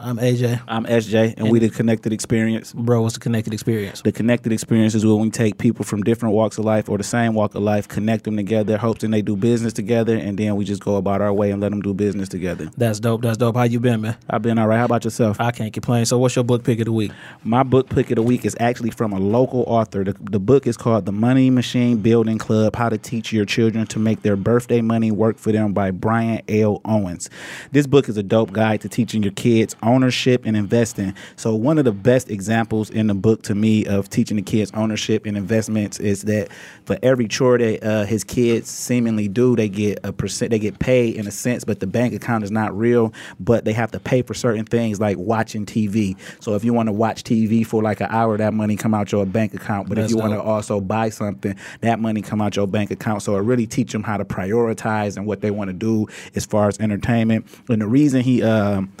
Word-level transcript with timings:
I'm 0.00 0.16
AJ. 0.18 0.60
I'm 0.68 0.84
SJ, 0.84 1.34
and, 1.38 1.50
we 1.50 1.58
the 1.58 1.70
Connected 1.70 2.12
Experience. 2.12 2.72
Bro, 2.72 3.02
what's 3.02 3.14
the 3.14 3.20
connected 3.20 3.52
experience? 3.52 4.00
The 4.02 4.12
Connected 4.12 4.52
Experience 4.52 4.94
is 4.94 5.04
when 5.04 5.18
we 5.18 5.30
take 5.30 5.58
people 5.58 5.84
from 5.84 6.04
different 6.04 6.36
walks 6.36 6.56
of 6.56 6.64
life 6.64 6.88
or 6.88 6.98
the 6.98 7.04
same 7.04 7.34
walk 7.34 7.56
of 7.56 7.62
life, 7.62 7.88
connect 7.88 8.22
them 8.22 8.36
together, 8.36 8.76
hoping 8.76 9.10
they 9.10 9.22
do 9.22 9.34
business 9.34 9.72
together, 9.72 10.14
and 10.14 10.38
then 10.38 10.54
we 10.54 10.64
just 10.64 10.84
go 10.84 10.96
about 10.96 11.20
our 11.20 11.32
way 11.32 11.50
and 11.50 11.60
let 11.60 11.70
them 11.70 11.82
do 11.82 11.92
business 11.94 12.28
together. 12.28 12.70
That's 12.76 13.00
dope. 13.00 13.22
That's 13.22 13.38
dope. 13.38 13.56
How 13.56 13.64
you 13.64 13.80
been, 13.80 14.02
man? 14.02 14.16
I've 14.30 14.40
been 14.40 14.56
all 14.56 14.68
right. 14.68 14.78
How 14.78 14.84
about 14.84 15.02
yourself? 15.02 15.40
I 15.40 15.50
can't 15.50 15.72
complain. 15.72 16.06
So, 16.06 16.16
what's 16.16 16.36
your 16.36 16.44
book 16.44 16.62
pick 16.62 16.78
of 16.78 16.84
the 16.84 16.92
week? 16.92 17.10
My 17.42 17.64
book 17.64 17.88
pick 17.88 18.12
of 18.12 18.16
the 18.16 18.22
week 18.22 18.44
is 18.44 18.56
actually 18.60 18.90
from 18.90 19.12
a 19.12 19.18
local 19.18 19.64
author. 19.66 20.04
The, 20.04 20.14
the 20.20 20.38
book 20.40 20.68
is 20.68 20.76
called 20.76 21.06
The 21.06 21.12
Money 21.12 21.50
Machine 21.50 21.96
Building 21.96 22.38
Club 22.38 22.76
How 22.76 22.88
to 22.88 22.98
Teach 22.98 23.32
Your 23.32 23.44
Children 23.44 23.86
to 23.88 23.98
Make 23.98 24.22
Their 24.22 24.36
Birthday 24.36 24.80
Money 24.80 25.10
Work 25.10 25.38
for 25.38 25.50
Them 25.50 25.72
by 25.72 25.90
Brian 25.90 26.42
L. 26.48 26.80
Owens. 26.84 27.28
This 27.72 27.88
book 27.88 28.08
is 28.08 28.16
a 28.16 28.22
dope 28.22 28.52
guide 28.52 28.80
to 28.82 28.88
teaching 28.88 29.24
your 29.24 29.32
kids 29.32 29.74
ownership 29.88 30.42
and 30.44 30.56
investing. 30.56 31.14
So, 31.36 31.54
one 31.54 31.78
of 31.78 31.84
the 31.84 31.92
best 31.92 32.30
examples 32.30 32.90
in 32.90 33.06
the 33.06 33.14
book 33.14 33.42
to 33.44 33.54
me 33.54 33.86
of 33.86 34.08
teaching 34.08 34.36
the 34.36 34.42
kids 34.42 34.70
ownership 34.74 35.26
and 35.26 35.36
investments 35.36 35.98
is 35.98 36.22
that 36.22 36.48
for 36.84 36.98
every 37.02 37.26
chore 37.26 37.58
that 37.58 37.82
uh, 37.82 38.04
his 38.04 38.22
kids 38.24 38.70
seemingly 38.70 39.28
do, 39.28 39.56
they 39.56 39.68
get 39.68 39.98
a 40.04 40.12
percent, 40.12 40.50
they 40.50 40.58
get 40.58 40.78
paid 40.78 41.16
in 41.16 41.26
a 41.26 41.30
sense, 41.30 41.64
but 41.64 41.80
the 41.80 41.86
bank 41.86 42.14
account 42.14 42.44
is 42.44 42.50
not 42.50 42.76
real, 42.76 43.12
but 43.40 43.64
they 43.64 43.72
have 43.72 43.90
to 43.92 44.00
pay 44.00 44.22
for 44.22 44.34
certain 44.34 44.64
things 44.64 45.00
like 45.00 45.16
watching 45.18 45.66
TV. 45.66 46.16
So, 46.40 46.54
if 46.54 46.64
you 46.64 46.72
want 46.74 46.88
to 46.88 46.92
watch 46.92 47.24
TV 47.24 47.66
for 47.66 47.82
like 47.82 48.00
an 48.00 48.08
hour, 48.10 48.36
that 48.36 48.54
money 48.54 48.76
come 48.76 48.94
out 48.94 49.10
your 49.10 49.26
bank 49.26 49.54
account. 49.54 49.88
But 49.88 49.96
That's 49.96 50.12
if 50.12 50.16
you 50.16 50.22
want 50.22 50.34
to 50.34 50.42
also 50.42 50.80
buy 50.80 51.08
something, 51.08 51.56
that 51.80 51.98
money 51.98 52.22
come 52.22 52.40
out 52.40 52.56
your 52.56 52.66
bank 52.66 52.90
account. 52.90 53.22
So 53.22 53.36
it 53.36 53.40
really 53.40 53.66
teach 53.66 53.92
them 53.92 54.02
how 54.02 54.16
to 54.16 54.24
prioritize 54.24 55.16
and 55.16 55.26
what 55.26 55.40
they 55.40 55.50
want 55.50 55.68
to 55.68 55.74
do 55.74 56.06
as 56.34 56.44
far 56.44 56.68
as 56.68 56.78
entertainment. 56.78 57.46
And 57.68 57.80
the 57.80 57.86
reason 57.86 58.22
he 58.22 58.42
um, 58.42 58.92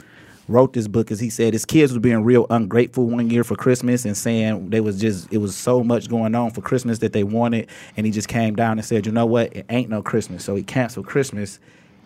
wrote 0.48 0.72
this 0.72 0.88
book 0.88 1.10
is 1.10 1.20
he 1.20 1.30
said 1.30 1.52
his 1.52 1.64
kids 1.64 1.92
were 1.92 2.00
being 2.00 2.24
real 2.24 2.46
ungrateful 2.50 3.06
one 3.06 3.30
year 3.30 3.44
for 3.44 3.54
Christmas 3.54 4.04
and 4.04 4.16
saying 4.16 4.70
they 4.70 4.80
was 4.80 5.00
just 5.00 5.32
it 5.32 5.38
was 5.38 5.54
so 5.54 5.84
much 5.84 6.08
going 6.08 6.34
on 6.34 6.50
for 6.50 6.60
Christmas 6.60 6.98
that 7.00 7.12
they 7.12 7.24
wanted, 7.24 7.68
and 7.96 8.06
he 8.06 8.12
just 8.12 8.28
came 8.28 8.56
down 8.56 8.78
and 8.78 8.84
said, 8.84 9.06
you 9.06 9.12
know 9.12 9.26
what, 9.26 9.54
it 9.54 9.66
ain't 9.68 9.90
no 9.90 10.02
Christmas. 10.02 10.44
So 10.44 10.54
he 10.54 10.62
canceled 10.62 11.06
Christmas 11.06 11.60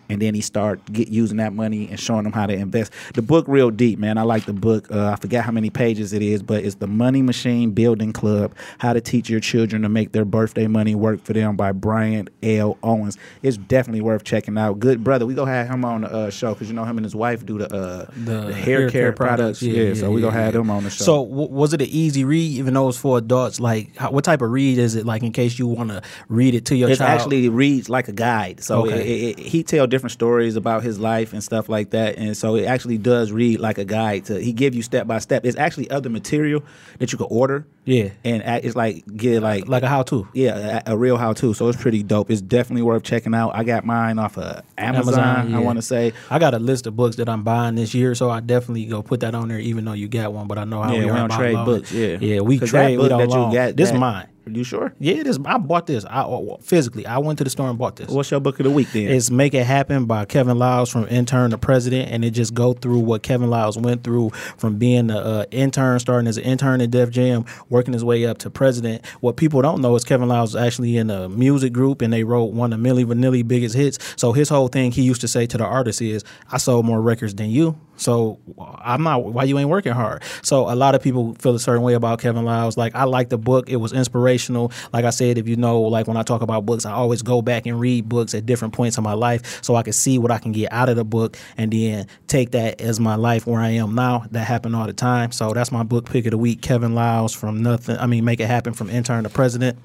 and 0.09 0.21
then 0.21 0.33
he 0.35 0.41
start 0.41 0.79
get 0.91 1.07
using 1.07 1.37
that 1.37 1.53
money 1.53 1.87
and 1.89 1.99
showing 1.99 2.23
them 2.23 2.33
how 2.33 2.45
to 2.45 2.53
invest. 2.53 2.91
The 3.13 3.21
book 3.21 3.45
real 3.47 3.71
deep, 3.71 3.99
man. 3.99 4.17
I 4.17 4.23
like 4.23 4.45
the 4.45 4.53
book. 4.53 4.91
Uh, 4.91 5.09
I 5.11 5.15
forget 5.15 5.43
how 5.45 5.51
many 5.51 5.69
pages 5.69 6.13
it 6.13 6.21
is, 6.21 6.43
but 6.43 6.63
it's 6.63 6.75
the 6.75 6.87
Money 6.87 7.21
Machine 7.21 7.71
Building 7.71 8.13
Club: 8.13 8.53
How 8.79 8.93
to 8.93 9.01
Teach 9.01 9.29
Your 9.29 9.39
Children 9.39 9.81
to 9.83 9.89
Make 9.89 10.11
Their 10.11 10.25
Birthday 10.25 10.67
Money 10.67 10.95
Work 10.95 11.23
for 11.23 11.33
Them 11.33 11.55
by 11.55 11.71
Brian 11.71 12.29
L. 12.41 12.77
Owens. 12.83 13.17
It's 13.41 13.57
definitely 13.57 14.01
worth 14.01 14.23
checking 14.23 14.57
out. 14.57 14.79
Good 14.79 15.03
brother. 15.03 15.25
We 15.25 15.33
gonna 15.33 15.51
have 15.51 15.67
him 15.69 15.85
on 15.85 16.01
the 16.01 16.11
uh, 16.11 16.29
show 16.29 16.53
because 16.53 16.67
you 16.69 16.75
know 16.75 16.83
him 16.85 16.97
and 16.97 17.05
his 17.05 17.15
wife 17.15 17.45
do 17.45 17.57
the 17.57 17.73
uh, 17.73 18.05
the, 18.25 18.53
hair, 18.53 18.89
care, 18.89 19.11
products. 19.13 19.61
Yeah, 19.61 19.93
so 19.93 20.11
we 20.11 20.21
gonna 20.21 20.33
have 20.33 20.53
them 20.53 20.69
on 20.69 20.83
the 20.83 20.89
show. 20.89 21.03
So, 21.03 21.25
w- 21.25 21.49
was 21.49 21.73
it 21.73 21.81
an 21.81 21.87
easy 21.89 22.23
read, 22.25 22.51
even 22.57 22.73
though 22.73 22.89
it's 22.89 22.97
for 22.97 23.17
adults? 23.17 23.59
Like, 23.59 23.95
how, 23.97 24.11
what 24.11 24.23
type 24.23 24.41
of 24.41 24.51
read 24.51 24.77
is 24.77 24.95
it? 24.95 25.05
Like, 25.05 25.23
in 25.23 25.31
case 25.31 25.57
you 25.57 25.67
want 25.67 25.89
to 25.89 26.01
read 26.29 26.53
it 26.55 26.65
to 26.65 26.75
your 26.75 26.89
it 26.89 26.97
child. 26.97 27.09
It 27.09 27.13
actually 27.21 27.49
reads 27.49 27.89
like 27.89 28.07
a 28.07 28.11
guide. 28.11 28.63
So 28.63 28.85
Okay. 28.85 29.01
it, 29.31 29.39
it, 29.39 29.43
he 29.45 29.63
tell 29.63 29.87
different 29.93 30.11
stories 30.11 30.55
about 30.57 30.83
his 30.83 30.99
life 30.99 31.31
and 31.33 31.41
stuff 31.43 31.69
like 31.69 31.91
that, 31.91 32.17
and 32.17 32.35
so 32.35 32.55
it 32.55 32.65
actually 32.65 32.97
does 32.97 33.31
read 33.31 33.59
like 33.59 33.77
a 33.77 33.85
guide. 33.85 34.25
To 34.25 34.39
he 34.41 34.51
give 34.51 34.73
you 34.75 34.81
step 34.81 35.07
by 35.07 35.19
step. 35.19 35.45
It's 35.45 35.57
actually 35.57 35.89
other 35.89 36.09
material 36.09 36.63
that 36.99 37.11
you 37.11 37.17
could 37.17 37.31
order. 37.31 37.65
Yeah. 37.85 38.11
and 38.23 38.41
it's 38.63 38.75
like 38.77 39.03
get 39.17 39.41
like 39.43 39.67
like 39.67 39.83
a 39.83 39.89
how-to. 39.89 40.25
yeah, 40.33 40.81
a, 40.87 40.93
a 40.93 40.97
real 40.97 41.17
how 41.17 41.33
to. 41.33 41.53
So 41.53 41.67
it's 41.67 41.81
pretty 41.81 42.01
dope. 42.01 42.31
It's 42.31 42.39
definitely 42.41 42.81
worth 42.81 43.03
checking 43.03 43.33
out. 43.35 43.55
I 43.55 43.63
got 43.65 43.85
mine 43.85 44.19
off 44.19 44.37
of 44.37 44.63
Amazon. 44.77 45.13
Amazon, 45.19 45.49
yeah. 45.51 45.57
I 45.57 45.59
want 45.59 45.77
to 45.77 45.81
say. 45.81 46.13
I 46.29 46.39
got 46.39 46.53
a 46.53 46.59
list 46.59 46.87
of 46.87 46.95
books 46.95 47.17
that 47.17 47.27
I'm 47.29 47.43
buying 47.43 47.75
this 47.75 47.93
year, 47.93 48.15
so 48.15 48.29
I 48.29 48.39
definitely 48.39 48.85
go 48.85 49.01
put 49.03 49.19
that 49.19 49.35
on 49.35 49.47
there, 49.49 49.59
even 49.59 49.83
though 49.85 49.93
you 49.93 50.07
got 50.07 50.31
one. 50.33 50.47
But 50.47 50.57
I 50.59 50.63
know 50.63 50.81
how 50.81 50.91
Yeah, 50.93 50.99
we 50.99 51.11
we 51.11 51.17
don't 51.17 51.31
trade 51.31 51.55
books. 51.65 51.91
Yeah, 51.91 52.17
yeah, 52.21 52.39
we 52.39 52.57
'Cause 52.57 52.71
that 52.71 52.83
trade. 52.83 52.99
We 52.99 53.09
don't 53.09 53.19
that 53.29 53.35
you 53.37 53.53
got, 53.53 53.75
This 53.75 53.91
that- 53.91 53.99
mine. 53.99 54.27
You 54.45 54.63
sure? 54.63 54.93
Yeah, 54.99 55.23
this. 55.23 55.39
I 55.45 55.57
bought 55.57 55.87
this. 55.87 56.03
I 56.05 56.21
uh, 56.21 56.57
physically. 56.57 57.05
I 57.05 57.17
went 57.17 57.37
to 57.37 57.45
the 57.45 57.49
store 57.49 57.69
and 57.69 57.77
bought 57.77 57.95
this. 57.95 58.09
What's 58.09 58.29
your 58.29 58.41
book 58.41 58.59
of 58.59 58.65
the 58.65 58.71
week 58.71 58.91
then? 58.91 59.07
It's 59.07 59.31
Make 59.31 59.53
It 59.53 59.65
Happen 59.65 60.05
by 60.05 60.25
Kevin 60.25 60.59
Liles 60.59 60.89
from 60.89 61.07
intern 61.07 61.51
to 61.51 61.57
president, 61.57 62.11
and 62.11 62.25
it 62.25 62.31
just 62.31 62.53
go 62.53 62.73
through 62.73 62.99
what 62.99 63.23
Kevin 63.23 63.49
Liles 63.49 63.77
went 63.77 64.03
through 64.03 64.31
from 64.57 64.77
being 64.77 65.09
an 65.09 65.11
uh, 65.11 65.45
intern, 65.51 65.97
starting 65.99 66.27
as 66.27 66.37
an 66.37 66.43
intern 66.43 66.81
at 66.81 66.91
Def 66.91 67.09
Jam, 67.09 67.45
working 67.69 67.93
his 67.93 68.03
way 68.03 68.25
up 68.25 68.37
to 68.39 68.49
president. 68.49 69.05
What 69.21 69.37
people 69.37 69.61
don't 69.61 69.81
know 69.81 69.95
is 69.95 70.03
Kevin 70.03 70.27
Liles 70.27 70.53
was 70.53 70.61
actually 70.61 70.97
in 70.97 71.09
a 71.09 71.29
music 71.29 71.71
group, 71.71 72.01
and 72.01 72.11
they 72.11 72.25
wrote 72.25 72.51
one 72.51 72.73
of 72.73 72.81
Milli 72.81 73.05
Vanilli 73.05 73.47
biggest 73.47 73.75
hits. 73.75 73.97
So 74.17 74.33
his 74.33 74.49
whole 74.49 74.67
thing 74.67 74.91
he 74.91 75.03
used 75.03 75.21
to 75.21 75.27
say 75.27 75.45
to 75.45 75.57
the 75.57 75.65
artists 75.65 76.01
is, 76.01 76.23
"I 76.51 76.57
sold 76.57 76.85
more 76.85 77.01
records 77.01 77.33
than 77.33 77.49
you." 77.49 77.77
So 77.95 78.39
I'm 78.57 79.03
not. 79.03 79.23
Why 79.23 79.43
you 79.43 79.57
ain't 79.59 79.69
working 79.69 79.93
hard? 79.93 80.23
So 80.41 80.69
a 80.71 80.75
lot 80.75 80.95
of 80.95 81.01
people 81.01 81.35
feel 81.35 81.55
a 81.55 81.59
certain 81.59 81.83
way 81.83 81.93
about 81.93 82.19
Kevin 82.19 82.43
Liles. 82.43 82.77
Like 82.77 82.95
I 82.95 83.03
like 83.03 83.29
the 83.29 83.37
book. 83.37 83.69
It 83.69 83.77
was 83.77 83.93
inspirational. 83.93 84.71
Like 84.91 85.05
I 85.05 85.09
said, 85.09 85.37
if 85.37 85.47
you 85.47 85.55
know, 85.55 85.81
like 85.81 86.07
when 86.07 86.17
I 86.17 86.23
talk 86.23 86.41
about 86.41 86.65
books, 86.65 86.85
I 86.85 86.91
always 86.91 87.21
go 87.21 87.41
back 87.41 87.65
and 87.65 87.79
read 87.79 88.09
books 88.09 88.33
at 88.33 88.45
different 88.45 88.73
points 88.73 88.97
in 88.97 89.03
my 89.03 89.13
life, 89.13 89.63
so 89.63 89.75
I 89.75 89.83
can 89.83 89.93
see 89.93 90.17
what 90.17 90.31
I 90.31 90.39
can 90.39 90.51
get 90.51 90.71
out 90.71 90.89
of 90.89 90.95
the 90.95 91.05
book, 91.05 91.37
and 91.57 91.71
then 91.71 92.07
take 92.27 92.51
that 92.51 92.81
as 92.81 92.99
my 92.99 93.15
life 93.15 93.45
where 93.45 93.61
I 93.61 93.69
am 93.69 93.95
now. 93.95 94.25
That 94.31 94.45
happened 94.45 94.75
all 94.75 94.87
the 94.87 94.93
time. 94.93 95.31
So 95.31 95.53
that's 95.53 95.71
my 95.71 95.83
book 95.83 96.09
pick 96.09 96.25
of 96.25 96.31
the 96.31 96.37
week. 96.37 96.61
Kevin 96.61 96.95
Liles 96.95 97.33
from 97.33 97.61
nothing. 97.61 97.97
I 97.97 98.07
mean, 98.07 98.25
make 98.25 98.39
it 98.39 98.47
happen 98.47 98.73
from 98.73 98.89
intern 98.89 99.23
to 99.23 99.29
president. 99.29 99.77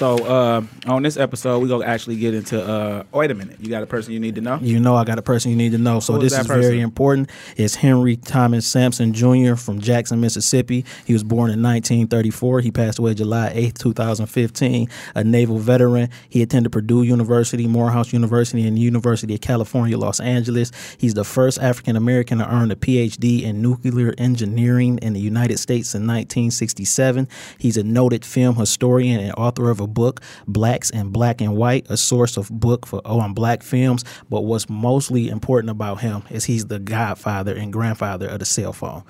So 0.00 0.16
uh, 0.24 0.62
on 0.86 1.02
this 1.02 1.18
episode, 1.18 1.60
we're 1.60 1.68
gonna 1.68 1.84
actually 1.84 2.16
get 2.16 2.32
into. 2.32 2.58
Uh, 2.58 3.04
wait 3.12 3.30
a 3.30 3.34
minute. 3.34 3.60
You 3.60 3.68
got 3.68 3.82
a 3.82 3.86
person 3.86 4.14
you 4.14 4.18
need 4.18 4.34
to 4.36 4.40
know? 4.40 4.58
You 4.62 4.80
know, 4.80 4.96
I 4.96 5.04
got 5.04 5.18
a 5.18 5.22
person 5.22 5.50
you 5.50 5.58
need 5.58 5.72
to 5.72 5.78
know. 5.78 6.00
So 6.00 6.14
Who 6.14 6.22
is 6.22 6.32
this 6.32 6.40
is, 6.40 6.46
person? 6.46 6.62
very 6.62 6.80
important. 6.80 7.28
It's 7.58 7.74
Henry 7.74 8.16
Thomas 8.16 8.66
Sampson 8.66 9.12
Jr. 9.12 9.56
from 9.56 9.78
Jackson, 9.78 10.18
Mississippi. 10.18 10.86
He 11.04 11.12
was 11.12 11.22
born 11.22 11.50
in 11.50 11.62
1934. 11.62 12.60
He 12.62 12.70
passed 12.70 12.98
away 12.98 13.12
July 13.12 13.52
8th, 13.54 13.76
2015. 13.76 14.88
A 15.16 15.22
naval 15.22 15.58
veteran. 15.58 16.08
He 16.30 16.40
attended 16.40 16.72
Purdue 16.72 17.02
University, 17.02 17.66
Morehouse 17.66 18.10
University, 18.10 18.66
and 18.66 18.78
University 18.78 19.34
of 19.34 19.42
California, 19.42 19.98
Los 19.98 20.18
Angeles. 20.18 20.72
He's 20.96 21.12
the 21.12 21.24
first 21.24 21.58
African 21.58 21.96
American 21.96 22.38
to 22.38 22.50
earn 22.50 22.70
a 22.70 22.76
PhD 22.76 23.42
in 23.42 23.60
nuclear 23.60 24.14
engineering 24.16 24.98
in 25.02 25.12
the 25.12 25.20
United 25.20 25.58
States 25.58 25.94
in 25.94 26.06
1967. 26.06 27.28
He's 27.58 27.76
a 27.76 27.82
noted 27.82 28.24
film 28.24 28.56
historian 28.56 29.20
and 29.20 29.34
author 29.34 29.68
of 29.68 29.78
a 29.78 29.89
book, 29.94 30.20
Blacks 30.46 30.90
in 30.90 31.10
Black 31.10 31.40
and 31.40 31.56
White, 31.56 31.86
a 31.88 31.96
source 31.96 32.36
of 32.36 32.48
book 32.50 32.86
for 32.86 33.00
oh, 33.04 33.20
on 33.20 33.34
black 33.34 33.62
films. 33.62 34.04
But 34.28 34.42
what's 34.42 34.68
mostly 34.68 35.28
important 35.28 35.70
about 35.70 36.00
him 36.00 36.22
is 36.30 36.44
he's 36.44 36.66
the 36.66 36.78
godfather 36.78 37.54
and 37.54 37.72
grandfather 37.72 38.28
of 38.28 38.38
the 38.38 38.44
cell 38.44 38.72
phone. 38.72 39.04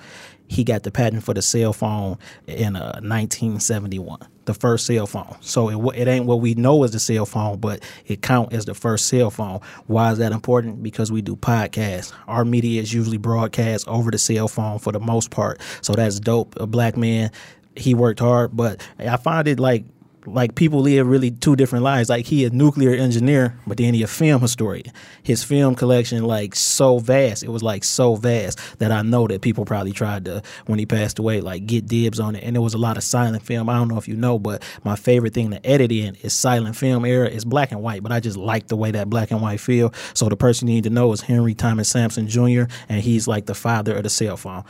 He 0.51 0.65
got 0.65 0.83
the 0.83 0.91
patent 0.91 1.23
for 1.23 1.33
the 1.33 1.41
cell 1.41 1.71
phone 1.71 2.17
in 2.45 2.75
uh, 2.75 2.99
1971, 3.01 4.19
the 4.43 4.53
first 4.53 4.85
cell 4.85 5.07
phone. 5.07 5.37
So 5.39 5.69
it, 5.69 6.01
it 6.01 6.07
ain't 6.09 6.25
what 6.25 6.41
we 6.41 6.55
know 6.55 6.83
as 6.83 6.91
the 6.91 6.99
cell 6.99 7.25
phone, 7.25 7.57
but 7.57 7.81
it 8.05 8.21
count 8.21 8.51
as 8.51 8.65
the 8.65 8.73
first 8.73 9.07
cell 9.07 9.31
phone. 9.31 9.61
Why 9.87 10.11
is 10.11 10.17
that 10.17 10.33
important? 10.33 10.83
Because 10.83 11.09
we 11.09 11.21
do 11.21 11.37
podcasts. 11.37 12.11
Our 12.27 12.43
media 12.43 12.81
is 12.81 12.93
usually 12.93 13.15
broadcast 13.15 13.87
over 13.87 14.11
the 14.11 14.17
cell 14.17 14.49
phone 14.49 14.79
for 14.79 14.91
the 14.91 14.99
most 14.99 15.31
part. 15.31 15.61
So 15.79 15.93
that's 15.93 16.19
dope. 16.19 16.59
A 16.59 16.67
black 16.67 16.97
man, 16.97 17.31
he 17.77 17.93
worked 17.93 18.19
hard, 18.19 18.53
but 18.53 18.85
I 18.99 19.15
find 19.15 19.47
it 19.47 19.57
like 19.57 19.85
like 20.25 20.55
people 20.55 20.79
live 20.79 21.07
really 21.07 21.31
two 21.31 21.55
different 21.55 21.83
lives. 21.83 22.09
Like 22.09 22.25
he 22.25 22.45
a 22.45 22.49
nuclear 22.49 22.91
engineer, 22.91 23.57
but 23.65 23.77
then 23.77 23.93
he 23.93 24.03
a 24.03 24.07
film 24.07 24.41
historian. 24.41 24.91
His 25.23 25.43
film 25.43 25.75
collection 25.75 26.23
like 26.23 26.55
so 26.55 26.99
vast. 26.99 27.43
It 27.43 27.49
was 27.49 27.63
like 27.63 27.83
so 27.83 28.15
vast 28.15 28.79
that 28.79 28.91
I 28.91 29.01
know 29.01 29.27
that 29.27 29.41
people 29.41 29.65
probably 29.65 29.91
tried 29.91 30.25
to 30.25 30.41
when 30.65 30.79
he 30.79 30.85
passed 30.85 31.19
away 31.19 31.41
like 31.41 31.65
get 31.65 31.87
dibs 31.87 32.19
on 32.19 32.35
it. 32.35 32.43
And 32.43 32.55
there 32.55 32.61
was 32.61 32.73
a 32.73 32.79
lot 32.79 32.97
of 32.97 33.03
silent 33.03 33.43
film. 33.43 33.69
I 33.69 33.77
don't 33.77 33.87
know 33.87 33.97
if 33.97 34.07
you 34.07 34.15
know, 34.15 34.39
but 34.39 34.63
my 34.83 34.95
favorite 34.95 35.33
thing 35.33 35.51
to 35.51 35.65
edit 35.65 35.91
in 35.91 36.15
is 36.21 36.33
silent 36.33 36.75
film 36.75 37.05
era. 37.05 37.27
It's 37.27 37.45
black 37.45 37.71
and 37.71 37.81
white, 37.81 38.03
but 38.03 38.11
I 38.11 38.19
just 38.19 38.37
like 38.37 38.67
the 38.67 38.77
way 38.77 38.91
that 38.91 39.09
black 39.09 39.31
and 39.31 39.41
white 39.41 39.59
feel. 39.59 39.93
So 40.13 40.29
the 40.29 40.37
person 40.37 40.67
you 40.67 40.75
need 40.75 40.83
to 40.85 40.89
know 40.89 41.11
is 41.13 41.21
Henry 41.21 41.53
Thomas 41.53 41.89
Sampson 41.89 42.27
Jr. 42.27 42.63
and 42.89 43.01
he's 43.01 43.27
like 43.27 43.45
the 43.45 43.55
father 43.55 43.95
of 43.95 44.03
the 44.03 44.09
cell 44.09 44.37
phone. 44.37 44.63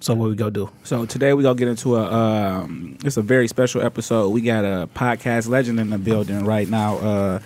So 0.00 0.14
what 0.14 0.28
we 0.30 0.36
go 0.36 0.48
do? 0.48 0.70
So 0.84 1.06
today 1.06 1.32
we 1.34 1.42
gonna 1.42 1.56
get 1.58 1.68
into 1.68 1.96
a. 1.96 2.04
Um, 2.12 2.96
it's 3.04 3.16
a 3.16 3.22
very 3.22 3.48
special 3.48 3.82
episode. 3.82 4.28
We 4.30 4.40
got 4.40 4.64
a 4.64 4.88
podcast 4.94 5.48
legend 5.48 5.80
in 5.80 5.90
the 5.90 5.98
building 5.98 6.44
right 6.44 6.68
now. 6.68 6.98
Uh, 6.98 7.40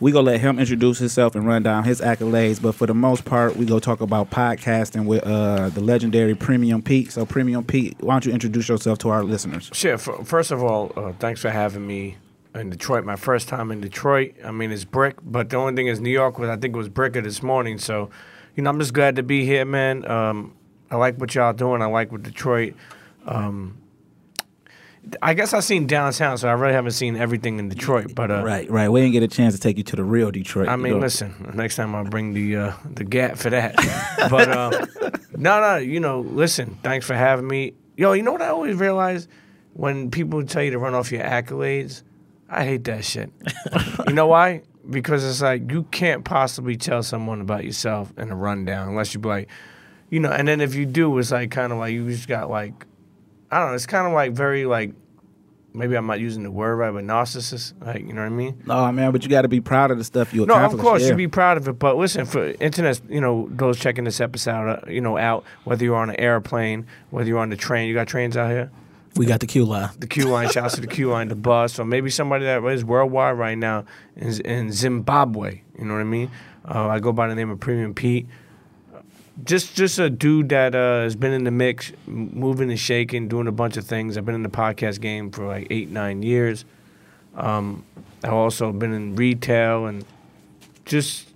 we 0.00 0.10
gonna 0.10 0.24
let 0.26 0.40
him 0.40 0.58
introduce 0.58 0.98
himself 0.98 1.34
and 1.34 1.46
run 1.46 1.62
down 1.62 1.84
his 1.84 2.00
accolades. 2.00 2.60
But 2.62 2.74
for 2.74 2.86
the 2.86 2.94
most 2.94 3.24
part, 3.26 3.56
we 3.56 3.66
go 3.66 3.78
talk 3.78 4.00
about 4.00 4.30
podcasting 4.30 5.04
with 5.04 5.22
uh, 5.24 5.68
the 5.68 5.82
legendary 5.82 6.34
Premium 6.34 6.80
Pete. 6.82 7.12
So 7.12 7.26
Premium 7.26 7.62
Pete, 7.62 7.96
why 8.00 8.14
don't 8.14 8.24
you 8.24 8.32
introduce 8.32 8.68
yourself 8.70 8.98
to 9.00 9.10
our 9.10 9.22
listeners? 9.22 9.68
Sure. 9.74 9.94
f- 9.94 10.26
First 10.26 10.50
of 10.50 10.62
all, 10.62 10.92
uh, 10.96 11.12
thanks 11.18 11.40
for 11.42 11.50
having 11.50 11.86
me 11.86 12.16
in 12.54 12.70
Detroit. 12.70 13.04
My 13.04 13.16
first 13.16 13.48
time 13.48 13.70
in 13.70 13.82
Detroit. 13.82 14.34
I 14.42 14.50
mean, 14.50 14.72
it's 14.72 14.84
brick, 14.84 15.16
but 15.22 15.50
the 15.50 15.56
only 15.56 15.74
thing 15.76 15.88
is 15.88 16.00
New 16.00 16.10
York 16.10 16.38
was 16.38 16.48
I 16.48 16.56
think 16.56 16.74
it 16.74 16.78
was 16.78 16.88
bricker 16.88 17.22
this 17.22 17.42
morning. 17.42 17.76
So, 17.76 18.08
you 18.56 18.62
know, 18.62 18.70
I'm 18.70 18.78
just 18.80 18.94
glad 18.94 19.16
to 19.16 19.22
be 19.22 19.44
here, 19.44 19.66
man. 19.66 20.10
Um, 20.10 20.54
I 20.92 20.96
like 20.96 21.18
what 21.18 21.34
y'all 21.34 21.54
doing. 21.54 21.80
I 21.80 21.86
like 21.86 22.12
what 22.12 22.22
Detroit. 22.22 22.74
Um, 23.24 23.78
I 25.22 25.32
guess 25.32 25.54
I've 25.54 25.64
seen 25.64 25.86
downtown, 25.86 26.36
so 26.36 26.48
I 26.48 26.52
really 26.52 26.74
haven't 26.74 26.92
seen 26.92 27.16
everything 27.16 27.58
in 27.58 27.70
Detroit. 27.70 28.14
But 28.14 28.30
uh, 28.30 28.44
Right, 28.44 28.70
right. 28.70 28.90
We 28.90 29.00
didn't 29.00 29.14
get 29.14 29.22
a 29.22 29.28
chance 29.28 29.54
to 29.54 29.60
take 29.60 29.78
you 29.78 29.84
to 29.84 29.96
the 29.96 30.04
real 30.04 30.30
Detroit. 30.30 30.68
I 30.68 30.76
mean, 30.76 31.00
listen. 31.00 31.50
Next 31.54 31.76
time 31.76 31.94
I'll 31.94 32.04
bring 32.04 32.34
the 32.34 32.56
uh, 32.56 32.72
the 32.84 33.04
gap 33.04 33.38
for 33.38 33.48
that. 33.48 33.74
but 34.30 34.50
uh, 34.50 34.86
no, 35.34 35.62
no. 35.62 35.76
You 35.78 35.98
know, 35.98 36.20
listen. 36.20 36.78
Thanks 36.82 37.06
for 37.06 37.14
having 37.14 37.48
me. 37.48 37.72
Yo, 37.96 38.12
you 38.12 38.22
know 38.22 38.32
what 38.32 38.42
I 38.42 38.48
always 38.48 38.76
realize 38.76 39.28
when 39.72 40.10
people 40.10 40.44
tell 40.44 40.62
you 40.62 40.72
to 40.72 40.78
run 40.78 40.92
off 40.92 41.10
your 41.10 41.22
accolades, 41.22 42.02
I 42.50 42.64
hate 42.64 42.84
that 42.84 43.02
shit. 43.02 43.32
you 44.06 44.12
know 44.12 44.26
why? 44.26 44.60
Because 44.90 45.24
it's 45.24 45.40
like 45.40 45.70
you 45.70 45.84
can't 45.84 46.22
possibly 46.22 46.76
tell 46.76 47.02
someone 47.02 47.40
about 47.40 47.64
yourself 47.64 48.12
in 48.18 48.30
a 48.30 48.36
rundown 48.36 48.90
unless 48.90 49.14
you 49.14 49.20
be 49.20 49.28
like, 49.30 49.48
you 50.12 50.20
know. 50.20 50.30
And 50.30 50.46
then 50.46 50.60
if 50.60 50.76
you 50.76 50.86
do, 50.86 51.18
it's 51.18 51.32
like 51.32 51.50
kind 51.50 51.72
of 51.72 51.78
like 51.78 51.92
you 51.92 52.08
just 52.08 52.28
got 52.28 52.50
like, 52.50 52.86
I 53.50 53.58
don't 53.58 53.70
know. 53.70 53.74
It's 53.74 53.86
kind 53.86 54.06
of 54.06 54.12
like 54.12 54.32
very 54.32 54.64
like. 54.64 54.92
Maybe 55.74 55.96
I'm 55.96 56.06
not 56.06 56.20
using 56.20 56.42
the 56.42 56.50
word 56.50 56.76
right, 56.76 56.92
but 56.92 57.02
narcissist, 57.02 57.72
like 57.82 58.00
you 58.00 58.12
know 58.12 58.20
what 58.20 58.26
I 58.26 58.28
mean? 58.28 58.62
No, 58.66 58.92
man, 58.92 59.10
but 59.10 59.22
you 59.22 59.30
got 59.30 59.40
to 59.40 59.48
be 59.48 59.62
proud 59.62 59.90
of 59.90 59.96
the 59.96 60.04
stuff 60.04 60.34
you 60.34 60.44
No, 60.44 60.56
of 60.56 60.76
course 60.76 61.00
yeah. 61.00 61.08
you 61.08 61.14
be 61.14 61.28
proud 61.28 61.56
of 61.56 61.66
it, 61.66 61.78
but 61.78 61.96
listen, 61.96 62.26
for 62.26 62.48
internet, 62.60 63.00
you 63.08 63.22
know, 63.22 63.48
those 63.50 63.80
checking 63.80 64.04
this 64.04 64.20
episode, 64.20 64.68
uh, 64.68 64.90
you 64.90 65.00
know, 65.00 65.16
out 65.16 65.44
whether 65.64 65.82
you're 65.82 65.96
on 65.96 66.10
an 66.10 66.20
airplane, 66.20 66.86
whether 67.08 67.26
you're 67.26 67.38
on 67.38 67.48
the 67.48 67.56
train, 67.56 67.88
you 67.88 67.94
got 67.94 68.06
trains 68.06 68.36
out 68.36 68.50
here. 68.50 68.70
We 69.16 69.24
got 69.24 69.40
the 69.40 69.46
Q 69.46 69.64
line. 69.64 69.88
The 69.98 70.06
Q 70.06 70.26
line, 70.26 70.50
shouts 70.50 70.74
to 70.74 70.82
the 70.82 70.86
Q 70.86 71.08
line, 71.08 71.28
the 71.28 71.36
bus, 71.36 71.78
or 71.78 71.86
maybe 71.86 72.10
somebody 72.10 72.44
that 72.44 72.62
is 72.66 72.84
worldwide 72.84 73.38
right 73.38 73.56
now 73.56 73.86
is 74.14 74.40
in 74.40 74.72
Zimbabwe. 74.72 75.62
You 75.78 75.86
know 75.86 75.94
what 75.94 76.00
I 76.00 76.04
mean? 76.04 76.30
Uh, 76.68 76.88
I 76.88 76.98
go 76.98 77.12
by 77.12 77.28
the 77.28 77.34
name 77.34 77.48
of 77.48 77.60
Premium 77.60 77.94
Pete. 77.94 78.26
Just, 79.44 79.74
just 79.74 79.98
a 79.98 80.08
dude 80.08 80.50
that 80.50 80.74
uh, 80.74 81.02
has 81.02 81.16
been 81.16 81.32
in 81.32 81.44
the 81.44 81.50
mix, 81.50 81.92
moving 82.06 82.70
and 82.70 82.78
shaking, 82.78 83.26
doing 83.28 83.46
a 83.48 83.52
bunch 83.52 83.76
of 83.76 83.84
things. 83.84 84.16
I've 84.16 84.24
been 84.24 84.34
in 84.36 84.42
the 84.44 84.48
podcast 84.48 85.00
game 85.00 85.30
for 85.30 85.46
like 85.46 85.66
eight, 85.70 85.90
nine 85.90 86.22
years. 86.22 86.64
Um, 87.34 87.84
I've 88.22 88.32
also 88.32 88.72
been 88.72 88.92
in 88.92 89.16
retail 89.16 89.86
and 89.86 90.04
just 90.84 91.28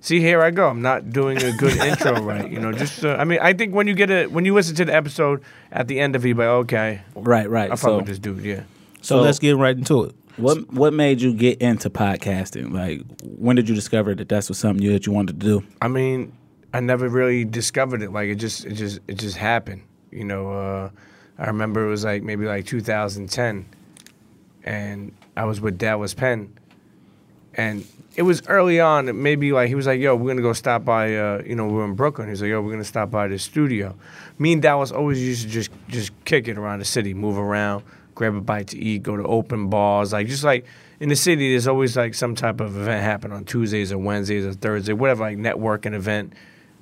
see 0.00 0.20
here 0.20 0.42
I 0.42 0.50
go. 0.50 0.68
I'm 0.68 0.82
not 0.82 1.10
doing 1.10 1.42
a 1.42 1.52
good 1.56 1.76
intro 1.80 2.20
right. 2.22 2.50
You 2.50 2.58
know, 2.58 2.72
just 2.72 3.04
uh, 3.04 3.16
I 3.18 3.24
mean, 3.24 3.38
I 3.40 3.52
think 3.52 3.74
when 3.74 3.86
you 3.86 3.94
get 3.94 4.10
a 4.10 4.26
when 4.26 4.44
you 4.44 4.54
listen 4.54 4.74
to 4.76 4.84
the 4.84 4.94
episode 4.94 5.42
at 5.70 5.86
the 5.86 6.00
end 6.00 6.16
of 6.16 6.24
it, 6.24 6.28
you're 6.30 6.36
like, 6.38 6.46
okay, 6.46 7.02
Right, 7.14 7.48
right. 7.48 7.66
I 7.70 7.76
fuck 7.76 7.78
so, 7.80 7.96
with 7.98 8.06
this 8.06 8.18
dude. 8.18 8.42
Yeah. 8.44 8.60
So, 9.00 9.16
So- 9.16 9.20
let's 9.20 9.38
get 9.38 9.56
right 9.56 9.76
into 9.76 10.04
it. 10.04 10.14
what 10.36 10.72
what 10.72 10.92
made 10.92 11.20
you 11.20 11.32
get 11.34 11.60
into 11.60 11.88
podcasting? 11.90 12.72
Like, 12.72 13.02
when 13.22 13.54
did 13.54 13.68
you 13.68 13.74
discover 13.74 14.14
that 14.16 14.28
that's 14.28 14.48
was 14.48 14.58
something 14.58 14.82
you, 14.84 14.92
that 14.92 15.06
you 15.06 15.12
wanted 15.12 15.38
to 15.40 15.46
do? 15.46 15.64
I 15.82 15.88
mean, 15.88 16.32
I 16.74 16.80
never 16.80 17.08
really 17.08 17.44
discovered 17.44 18.02
it. 18.02 18.12
Like 18.12 18.28
it 18.28 18.34
just, 18.34 18.64
it 18.64 18.72
just, 18.72 18.98
it 19.06 19.14
just 19.14 19.36
happened. 19.36 19.82
You 20.10 20.24
know, 20.24 20.52
uh, 20.52 20.90
I 21.38 21.46
remember 21.46 21.86
it 21.86 21.88
was 21.88 22.04
like 22.04 22.24
maybe 22.24 22.46
like 22.46 22.66
2010, 22.66 23.64
and 24.64 25.12
I 25.36 25.44
was 25.44 25.60
with 25.60 25.78
Dallas 25.78 26.14
Penn, 26.14 26.52
and 27.54 27.86
it 28.16 28.22
was 28.22 28.42
early 28.48 28.80
on. 28.80 29.22
Maybe 29.22 29.52
like 29.52 29.68
he 29.68 29.76
was 29.76 29.86
like, 29.86 30.00
"Yo, 30.00 30.16
we're 30.16 30.30
gonna 30.30 30.42
go 30.42 30.52
stop 30.52 30.84
by." 30.84 31.16
Uh, 31.16 31.42
you 31.46 31.54
know, 31.54 31.68
we 31.68 31.80
are 31.80 31.84
in 31.84 31.94
Brooklyn. 31.94 32.28
He's 32.28 32.42
like, 32.42 32.48
"Yo, 32.48 32.60
we're 32.60 32.72
gonna 32.72 32.82
stop 32.82 33.08
by 33.08 33.28
the 33.28 33.38
studio." 33.38 33.94
Me 34.40 34.52
and 34.52 34.60
Dallas 34.60 34.90
always 34.90 35.20
used 35.20 35.42
to 35.42 35.48
just 35.48 35.70
just 35.86 36.12
kick 36.24 36.48
it 36.48 36.58
around 36.58 36.80
the 36.80 36.84
city, 36.84 37.14
move 37.14 37.38
around, 37.38 37.84
grab 38.16 38.34
a 38.34 38.40
bite 38.40 38.66
to 38.68 38.78
eat, 38.78 39.04
go 39.04 39.16
to 39.16 39.22
open 39.24 39.68
bars, 39.68 40.12
like 40.12 40.26
just 40.26 40.44
like. 40.44 40.66
In 41.00 41.08
the 41.08 41.16
city, 41.16 41.50
there's 41.50 41.66
always 41.66 41.96
like 41.96 42.14
some 42.14 42.36
type 42.36 42.60
of 42.60 42.76
event 42.76 43.02
happen 43.02 43.32
on 43.32 43.44
Tuesdays 43.44 43.92
or 43.92 43.98
Wednesdays 43.98 44.46
or 44.46 44.52
Thursdays, 44.52 44.94
whatever, 44.94 45.24
like 45.24 45.36
networking 45.36 45.92
event, 45.92 46.32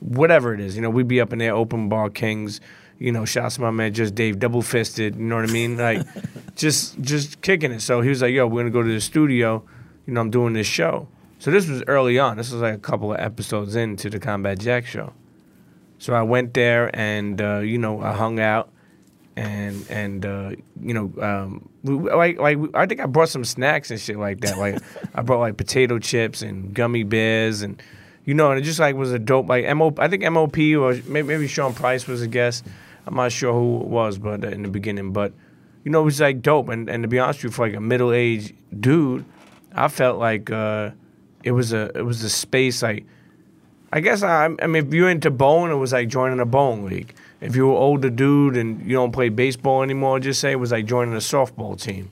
whatever 0.02 0.52
it 0.54 0.60
is. 0.60 0.76
You 0.76 0.82
know, 0.82 0.90
we'd 0.90 1.08
be 1.08 1.20
up 1.20 1.32
in 1.32 1.38
there, 1.38 1.54
open 1.54 1.88
bar 1.88 2.10
kings. 2.10 2.60
You 2.98 3.10
know, 3.10 3.24
shouts 3.24 3.56
to 3.56 3.62
my 3.62 3.70
man, 3.70 3.92
just 3.94 4.14
Dave, 4.14 4.38
double 4.38 4.62
fisted. 4.62 5.16
You 5.16 5.22
know 5.22 5.36
what 5.36 5.48
I 5.48 5.52
mean? 5.52 5.76
Like, 5.76 6.06
just 6.54 7.00
just 7.00 7.40
kicking 7.40 7.72
it. 7.72 7.80
So 7.80 8.00
he 8.00 8.08
was 8.08 8.22
like, 8.22 8.32
"Yo, 8.32 8.46
we're 8.46 8.60
gonna 8.60 8.70
go 8.70 8.82
to 8.82 8.92
the 8.92 9.00
studio. 9.00 9.64
You 10.06 10.14
know, 10.14 10.20
I'm 10.20 10.30
doing 10.30 10.52
this 10.52 10.66
show." 10.66 11.08
So 11.38 11.50
this 11.50 11.66
was 11.66 11.82
early 11.88 12.20
on. 12.20 12.36
This 12.36 12.52
was 12.52 12.62
like 12.62 12.74
a 12.74 12.78
couple 12.78 13.12
of 13.12 13.18
episodes 13.18 13.74
into 13.74 14.08
the 14.08 14.20
Combat 14.20 14.58
Jack 14.60 14.86
show. 14.86 15.12
So 15.98 16.14
I 16.14 16.22
went 16.22 16.54
there 16.54 16.94
and 16.94 17.40
uh, 17.40 17.58
you 17.58 17.78
know 17.78 18.00
I 18.00 18.12
hung 18.12 18.38
out 18.38 18.70
and 19.36 19.84
and 19.88 20.26
uh, 20.26 20.50
you 20.80 20.94
know 20.94 21.12
um, 21.20 21.68
we, 21.82 21.94
like 21.94 22.38
like 22.38 22.58
I 22.74 22.86
think 22.86 23.00
I 23.00 23.06
brought 23.06 23.28
some 23.28 23.44
snacks 23.44 23.90
and 23.90 24.00
shit 24.00 24.18
like 24.18 24.40
that. 24.40 24.58
Like 24.58 24.80
I 25.14 25.22
brought 25.22 25.40
like 25.40 25.56
potato 25.56 25.98
chips 25.98 26.42
and 26.42 26.74
gummy 26.74 27.02
bears 27.02 27.62
and 27.62 27.82
you 28.24 28.34
know 28.34 28.50
and 28.50 28.60
it 28.60 28.62
just 28.62 28.78
like 28.78 28.94
was 28.94 29.12
a 29.12 29.18
dope 29.18 29.48
like 29.48 29.64
MO. 29.76 29.92
I 29.98 30.08
think 30.08 30.22
MOP 30.30 30.58
or 30.76 30.94
maybe, 31.06 31.46
Sean 31.48 31.74
Price 31.74 32.06
was 32.06 32.22
a 32.22 32.28
guest. 32.28 32.64
I'm 33.06 33.16
not 33.16 33.32
sure 33.32 33.52
who 33.52 33.80
it 33.80 33.88
was, 33.88 34.18
but 34.18 34.44
uh, 34.44 34.48
in 34.48 34.62
the 34.62 34.68
beginning, 34.68 35.12
but 35.12 35.32
you 35.84 35.90
know 35.90 36.00
it 36.02 36.04
was 36.04 36.20
like 36.20 36.42
dope. 36.42 36.68
And 36.68 36.88
and 36.88 37.02
to 37.02 37.08
be 37.08 37.18
honest 37.18 37.42
with 37.42 37.52
you, 37.52 37.54
for 37.54 37.66
like 37.66 37.76
a 37.76 37.80
middle 37.80 38.12
aged 38.12 38.54
dude, 38.78 39.24
I 39.74 39.88
felt 39.88 40.18
like 40.18 40.50
uh, 40.50 40.90
it 41.42 41.52
was 41.52 41.72
a 41.72 41.90
it 41.94 42.02
was 42.02 42.22
a 42.22 42.30
space 42.30 42.82
like. 42.82 43.04
I 43.94 44.00
guess 44.00 44.22
I, 44.22 44.46
I 44.46 44.66
mean, 44.68 44.86
if 44.86 44.94
you're 44.94 45.10
into 45.10 45.30
bowling, 45.30 45.70
it 45.70 45.74
was 45.74 45.92
like 45.92 46.08
joining 46.08 46.40
a 46.40 46.46
bowling 46.46 46.86
league. 46.86 47.14
If 47.42 47.54
you're 47.54 47.72
an 47.72 47.76
older 47.76 48.08
dude 48.08 48.56
and 48.56 48.80
you 48.86 48.94
don't 48.94 49.12
play 49.12 49.28
baseball 49.28 49.82
anymore, 49.82 50.18
just 50.18 50.40
say 50.40 50.52
it 50.52 50.56
was 50.56 50.72
like 50.72 50.86
joining 50.86 51.12
a 51.12 51.18
softball 51.18 51.78
team. 51.78 52.08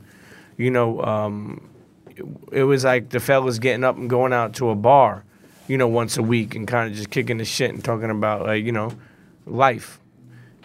You 0.58 0.70
know, 0.70 1.00
um, 1.02 1.70
it, 2.10 2.26
it 2.52 2.64
was 2.64 2.84
like 2.84 3.08
the 3.08 3.20
fellas 3.20 3.58
getting 3.58 3.84
up 3.84 3.96
and 3.96 4.10
going 4.10 4.34
out 4.34 4.52
to 4.56 4.68
a 4.68 4.74
bar, 4.74 5.24
you 5.70 5.78
know, 5.78 5.86
once 5.86 6.16
a 6.16 6.22
week 6.22 6.56
and 6.56 6.66
kind 6.66 6.90
of 6.90 6.96
just 6.96 7.10
kicking 7.10 7.38
the 7.38 7.44
shit 7.44 7.70
and 7.70 7.84
talking 7.84 8.10
about 8.10 8.44
like 8.44 8.64
you 8.64 8.72
know, 8.72 8.92
life. 9.46 10.00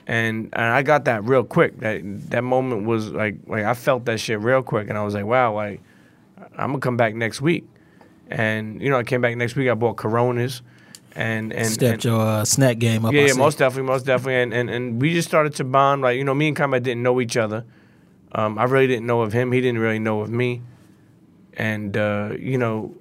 And 0.07 0.49
and 0.53 0.65
I 0.65 0.81
got 0.81 1.05
that 1.05 1.23
real 1.25 1.43
quick. 1.43 1.79
That 1.79 2.01
that 2.31 2.43
moment 2.43 2.85
was 2.87 3.11
like 3.11 3.35
like 3.45 3.65
I 3.65 3.75
felt 3.75 4.05
that 4.05 4.19
shit 4.19 4.39
real 4.39 4.63
quick, 4.63 4.89
and 4.89 4.97
I 4.97 5.03
was 5.03 5.13
like, 5.13 5.25
wow, 5.25 5.53
like 5.53 5.79
I'm 6.57 6.71
gonna 6.71 6.79
come 6.79 6.97
back 6.97 7.13
next 7.13 7.39
week. 7.39 7.65
And 8.31 8.81
you 8.81 8.89
know, 8.89 8.97
I 8.97 9.03
came 9.03 9.21
back 9.21 9.35
next 9.35 9.55
week. 9.55 9.69
I 9.69 9.75
bought 9.75 9.95
Coronas, 9.95 10.63
and 11.15 11.53
and 11.53 11.67
Stepped 11.67 11.93
and, 11.93 12.05
your 12.05 12.21
uh, 12.21 12.43
snack 12.43 12.79
game 12.79 13.05
up. 13.05 13.13
yeah, 13.13 13.27
yeah, 13.27 13.33
most 13.33 13.59
definitely, 13.59 13.87
most 13.87 14.07
definitely, 14.07 14.41
and, 14.41 14.55
and 14.55 14.71
and 14.71 14.99
we 14.99 15.13
just 15.13 15.27
started 15.27 15.53
to 15.55 15.63
bond. 15.63 16.01
Like 16.01 16.17
you 16.17 16.23
know, 16.23 16.33
me 16.33 16.47
and 16.47 16.57
Combat 16.57 16.81
didn't 16.81 17.03
know 17.03 17.21
each 17.21 17.37
other. 17.37 17.63
Um, 18.31 18.57
I 18.57 18.63
really 18.63 18.87
didn't 18.87 19.05
know 19.05 19.21
of 19.21 19.33
him. 19.33 19.51
He 19.51 19.61
didn't 19.61 19.79
really 19.79 19.99
know 19.99 20.21
of 20.21 20.31
me, 20.31 20.63
and 21.53 21.95
uh, 21.95 22.31
you 22.39 22.57
know, 22.57 22.95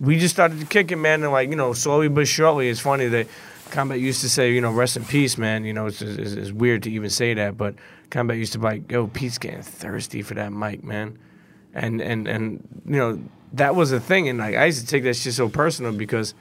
we 0.00 0.18
just 0.18 0.34
started 0.34 0.58
to 0.60 0.66
kick 0.66 0.90
it, 0.90 0.96
man. 0.96 1.22
And 1.22 1.32
like 1.32 1.50
you 1.50 1.56
know, 1.56 1.72
slowly 1.72 2.08
but 2.08 2.26
surely, 2.26 2.68
it's 2.68 2.80
funny 2.80 3.06
that 3.08 3.28
Combat 3.70 4.00
used 4.00 4.20
to 4.22 4.28
say, 4.28 4.52
you 4.52 4.60
know, 4.60 4.72
rest 4.72 4.96
in 4.96 5.04
peace, 5.04 5.38
man. 5.38 5.64
You 5.64 5.72
know, 5.72 5.86
it's, 5.86 6.02
it's, 6.02 6.32
it's 6.32 6.52
weird 6.52 6.82
to 6.84 6.90
even 6.90 7.10
say 7.10 7.34
that, 7.34 7.56
but 7.56 7.74
Combat 8.10 8.36
used 8.36 8.52
to 8.54 8.58
be 8.58 8.64
like, 8.64 8.90
yo, 8.90 9.06
Pete's 9.06 9.38
getting 9.38 9.62
thirsty 9.62 10.22
for 10.22 10.34
that 10.34 10.52
mic, 10.52 10.82
man, 10.82 11.18
and 11.74 12.00
and 12.00 12.26
and 12.26 12.82
you 12.86 12.96
know, 12.96 13.22
that 13.52 13.74
was 13.76 13.92
a 13.92 14.00
thing, 14.00 14.28
and 14.28 14.38
like 14.38 14.56
I 14.56 14.66
used 14.66 14.80
to 14.80 14.86
take 14.86 15.04
that 15.04 15.14
shit 15.14 15.34
so 15.34 15.48
personal 15.48 15.92
because 15.92 16.34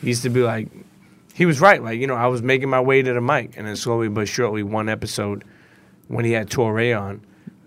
he 0.00 0.08
used 0.08 0.22
to 0.22 0.30
be 0.30 0.42
like 0.42 0.68
he 1.34 1.44
was 1.44 1.60
right. 1.60 1.82
Like, 1.82 2.00
you 2.00 2.06
know, 2.06 2.14
I 2.14 2.28
was 2.28 2.42
making 2.42 2.70
my 2.70 2.80
way 2.80 3.02
to 3.02 3.12
the 3.12 3.20
mic, 3.20 3.56
and 3.56 3.66
then 3.66 3.76
slowly 3.76 4.08
but 4.08 4.28
surely, 4.28 4.62
one 4.62 4.88
episode 4.88 5.44
when 6.08 6.24
he 6.24 6.32
had 6.32 6.48
Touré 6.48 6.98
on, 6.98 7.20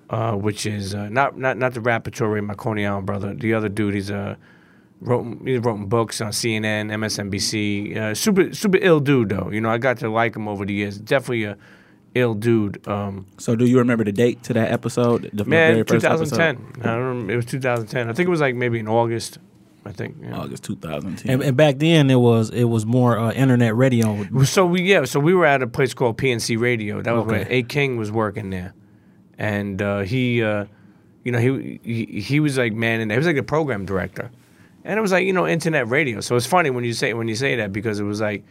uh, 0.09 0.33
which 0.33 0.65
is 0.65 0.95
uh, 0.95 1.09
not 1.09 1.37
not 1.37 1.57
not 1.57 1.73
the 1.73 1.81
rapper 1.81 2.09
Torre, 2.09 2.41
my 2.41 2.55
Coney 2.55 2.85
Island 2.85 3.05
brother. 3.05 3.33
The 3.33 3.53
other 3.53 3.69
dude, 3.69 3.93
he's 3.93 4.09
uh, 4.09 4.35
wrote 5.01 5.37
he's 5.45 5.59
wrote 5.59 5.87
books 5.89 6.21
on 6.21 6.29
CNN, 6.31 6.91
MSNBC. 6.91 7.95
Uh, 7.97 8.15
super 8.15 8.53
super 8.53 8.77
ill 8.81 8.99
dude 8.99 9.29
though. 9.29 9.49
You 9.51 9.61
know, 9.61 9.69
I 9.69 9.77
got 9.77 9.97
to 9.99 10.09
like 10.09 10.35
him 10.35 10.47
over 10.47 10.65
the 10.65 10.73
years. 10.73 10.97
Definitely 10.97 11.43
a 11.45 11.57
ill 12.15 12.33
dude. 12.33 12.85
Um, 12.87 13.27
So, 13.37 13.55
do 13.55 13.65
you 13.65 13.77
remember 13.77 14.03
the 14.03 14.11
date 14.11 14.41
to 14.43 14.53
that 14.53 14.71
episode? 14.71 15.29
The 15.31 15.45
man, 15.45 15.73
very 15.73 15.83
first 15.83 16.01
2010. 16.05 16.55
episode? 16.55 16.81
I 16.87 16.95
don't 16.95 17.03
remember, 17.05 17.33
it 17.33 17.35
was 17.35 17.45
2010. 17.45 18.09
I 18.09 18.13
think 18.13 18.27
it 18.27 18.29
was 18.31 18.41
like 18.41 18.55
maybe 18.55 18.79
in 18.79 18.87
August. 18.87 19.37
I 19.85 19.91
think. 19.93 20.17
yeah. 20.21 20.37
August 20.37 20.63
2010. 20.65 21.31
And, 21.31 21.41
and 21.41 21.55
back 21.57 21.79
then 21.79 22.09
it 22.11 22.17
was 22.19 22.49
it 22.49 22.65
was 22.65 22.85
more 22.85 23.17
uh, 23.17 23.31
internet 23.31 23.75
radio. 23.75 24.25
So 24.43 24.65
we 24.65 24.81
yeah, 24.81 25.05
so 25.05 25.19
we 25.19 25.33
were 25.33 25.45
at 25.45 25.61
a 25.63 25.67
place 25.67 25.93
called 25.93 26.17
PNC 26.17 26.59
Radio. 26.59 27.01
That 27.01 27.13
was 27.13 27.23
Okay. 27.23 27.31
where 27.31 27.47
A 27.49 27.63
King 27.63 27.95
was 27.97 28.11
working 28.11 28.49
there, 28.49 28.73
and 29.37 29.81
uh, 29.81 29.99
he, 30.01 30.43
uh, 30.43 30.65
you 31.23 31.31
know, 31.31 31.39
he, 31.39 31.79
he 31.83 32.19
he 32.21 32.39
was 32.41 32.57
like 32.57 32.73
man, 32.73 32.99
and 32.99 33.09
he 33.09 33.17
was 33.17 33.25
like 33.25 33.37
the 33.37 33.41
program 33.43 33.85
director, 33.85 34.29
and 34.83 34.97
it 34.97 35.01
was 35.01 35.11
like 35.11 35.25
you 35.25 35.33
know 35.33 35.47
internet 35.47 35.87
radio. 35.87 36.21
So 36.21 36.35
it's 36.35 36.45
funny 36.45 36.69
when 36.69 36.83
you 36.83 36.93
say 36.93 37.13
when 37.13 37.27
you 37.27 37.35
say 37.35 37.55
that 37.57 37.71
because 37.73 37.99
it 37.99 38.03
was 38.03 38.21
like 38.21 38.43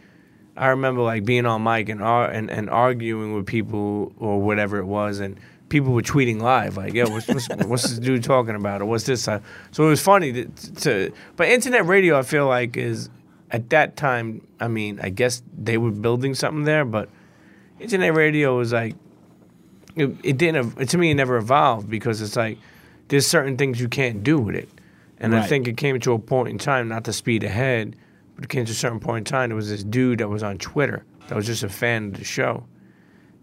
I 0.56 0.68
remember 0.68 1.02
like 1.02 1.24
being 1.24 1.46
on 1.46 1.62
mic 1.62 1.88
and 1.88 2.02
ar- 2.02 2.30
and, 2.30 2.50
and 2.50 2.68
arguing 2.68 3.34
with 3.34 3.46
people 3.46 4.12
or 4.18 4.40
whatever 4.40 4.78
it 4.78 4.86
was, 4.86 5.20
and 5.20 5.38
people 5.68 5.92
were 5.92 6.02
tweeting 6.02 6.40
live 6.40 6.76
like, 6.76 6.94
"Yo, 6.94 7.08
what's 7.08 7.28
what's, 7.28 7.48
what's 7.66 7.82
this 7.84 7.98
dude 7.98 8.24
talking 8.24 8.54
about?" 8.54 8.82
or 8.82 8.86
"What's 8.86 9.04
this?" 9.04 9.28
Uh, 9.28 9.40
so 9.70 9.84
it 9.84 9.88
was 9.88 10.02
funny 10.02 10.32
to, 10.32 10.74
to, 10.74 11.12
but 11.36 11.48
internet 11.48 11.86
radio, 11.86 12.18
I 12.18 12.22
feel 12.22 12.46
like 12.46 12.76
is 12.76 13.08
at 13.50 13.70
that 13.70 13.96
time. 13.96 14.46
I 14.60 14.68
mean, 14.68 14.98
I 15.00 15.10
guess 15.10 15.42
they 15.56 15.78
were 15.78 15.92
building 15.92 16.34
something 16.34 16.64
there, 16.64 16.84
but 16.84 17.08
internet 17.78 18.14
radio 18.14 18.56
was 18.56 18.72
like 18.72 18.96
it, 19.96 20.16
it 20.22 20.38
didn't. 20.38 20.88
To 20.88 20.98
me, 20.98 21.12
it 21.12 21.14
never 21.14 21.36
evolved 21.36 21.88
because 21.88 22.20
it's 22.20 22.36
like 22.36 22.58
there's 23.08 23.26
certain 23.26 23.56
things 23.56 23.80
you 23.80 23.88
can't 23.88 24.22
do 24.22 24.38
with 24.38 24.56
it, 24.56 24.68
and 25.20 25.34
I 25.34 25.46
think 25.46 25.66
it 25.68 25.76
came 25.76 25.98
to 25.98 26.12
a 26.12 26.18
point 26.18 26.48
in 26.48 26.58
time, 26.58 26.88
not 26.88 27.04
to 27.04 27.12
speed 27.12 27.44
ahead, 27.44 27.96
but 28.34 28.44
it 28.44 28.48
came 28.48 28.64
to 28.64 28.72
a 28.72 28.74
certain 28.74 29.00
point 29.00 29.28
in 29.28 29.32
time. 29.32 29.50
There 29.50 29.56
was 29.56 29.68
this 29.68 29.82
dude 29.84 30.20
that 30.20 30.28
was 30.28 30.42
on 30.42 30.58
Twitter 30.58 31.04
that 31.28 31.34
was 31.34 31.46
just 31.46 31.62
a 31.62 31.68
fan 31.68 32.06
of 32.06 32.14
the 32.14 32.24
show, 32.24 32.64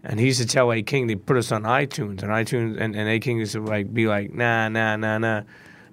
And 0.02 0.18
he 0.20 0.26
used 0.26 0.40
to 0.40 0.46
tell 0.46 0.72
A 0.72 0.82
King 0.82 1.06
they 1.06 1.16
put 1.16 1.36
us 1.36 1.52
on 1.52 1.62
iTunes 1.62 2.22
and 2.22 2.30
iTunes 2.30 2.80
and, 2.80 2.94
and 2.94 3.08
A 3.08 3.18
King 3.18 3.38
used 3.38 3.52
to 3.52 3.60
like 3.60 3.92
be 3.92 4.06
like 4.06 4.32
nah 4.32 4.68
nah 4.68 4.96
nah 4.96 5.18
nah, 5.18 5.42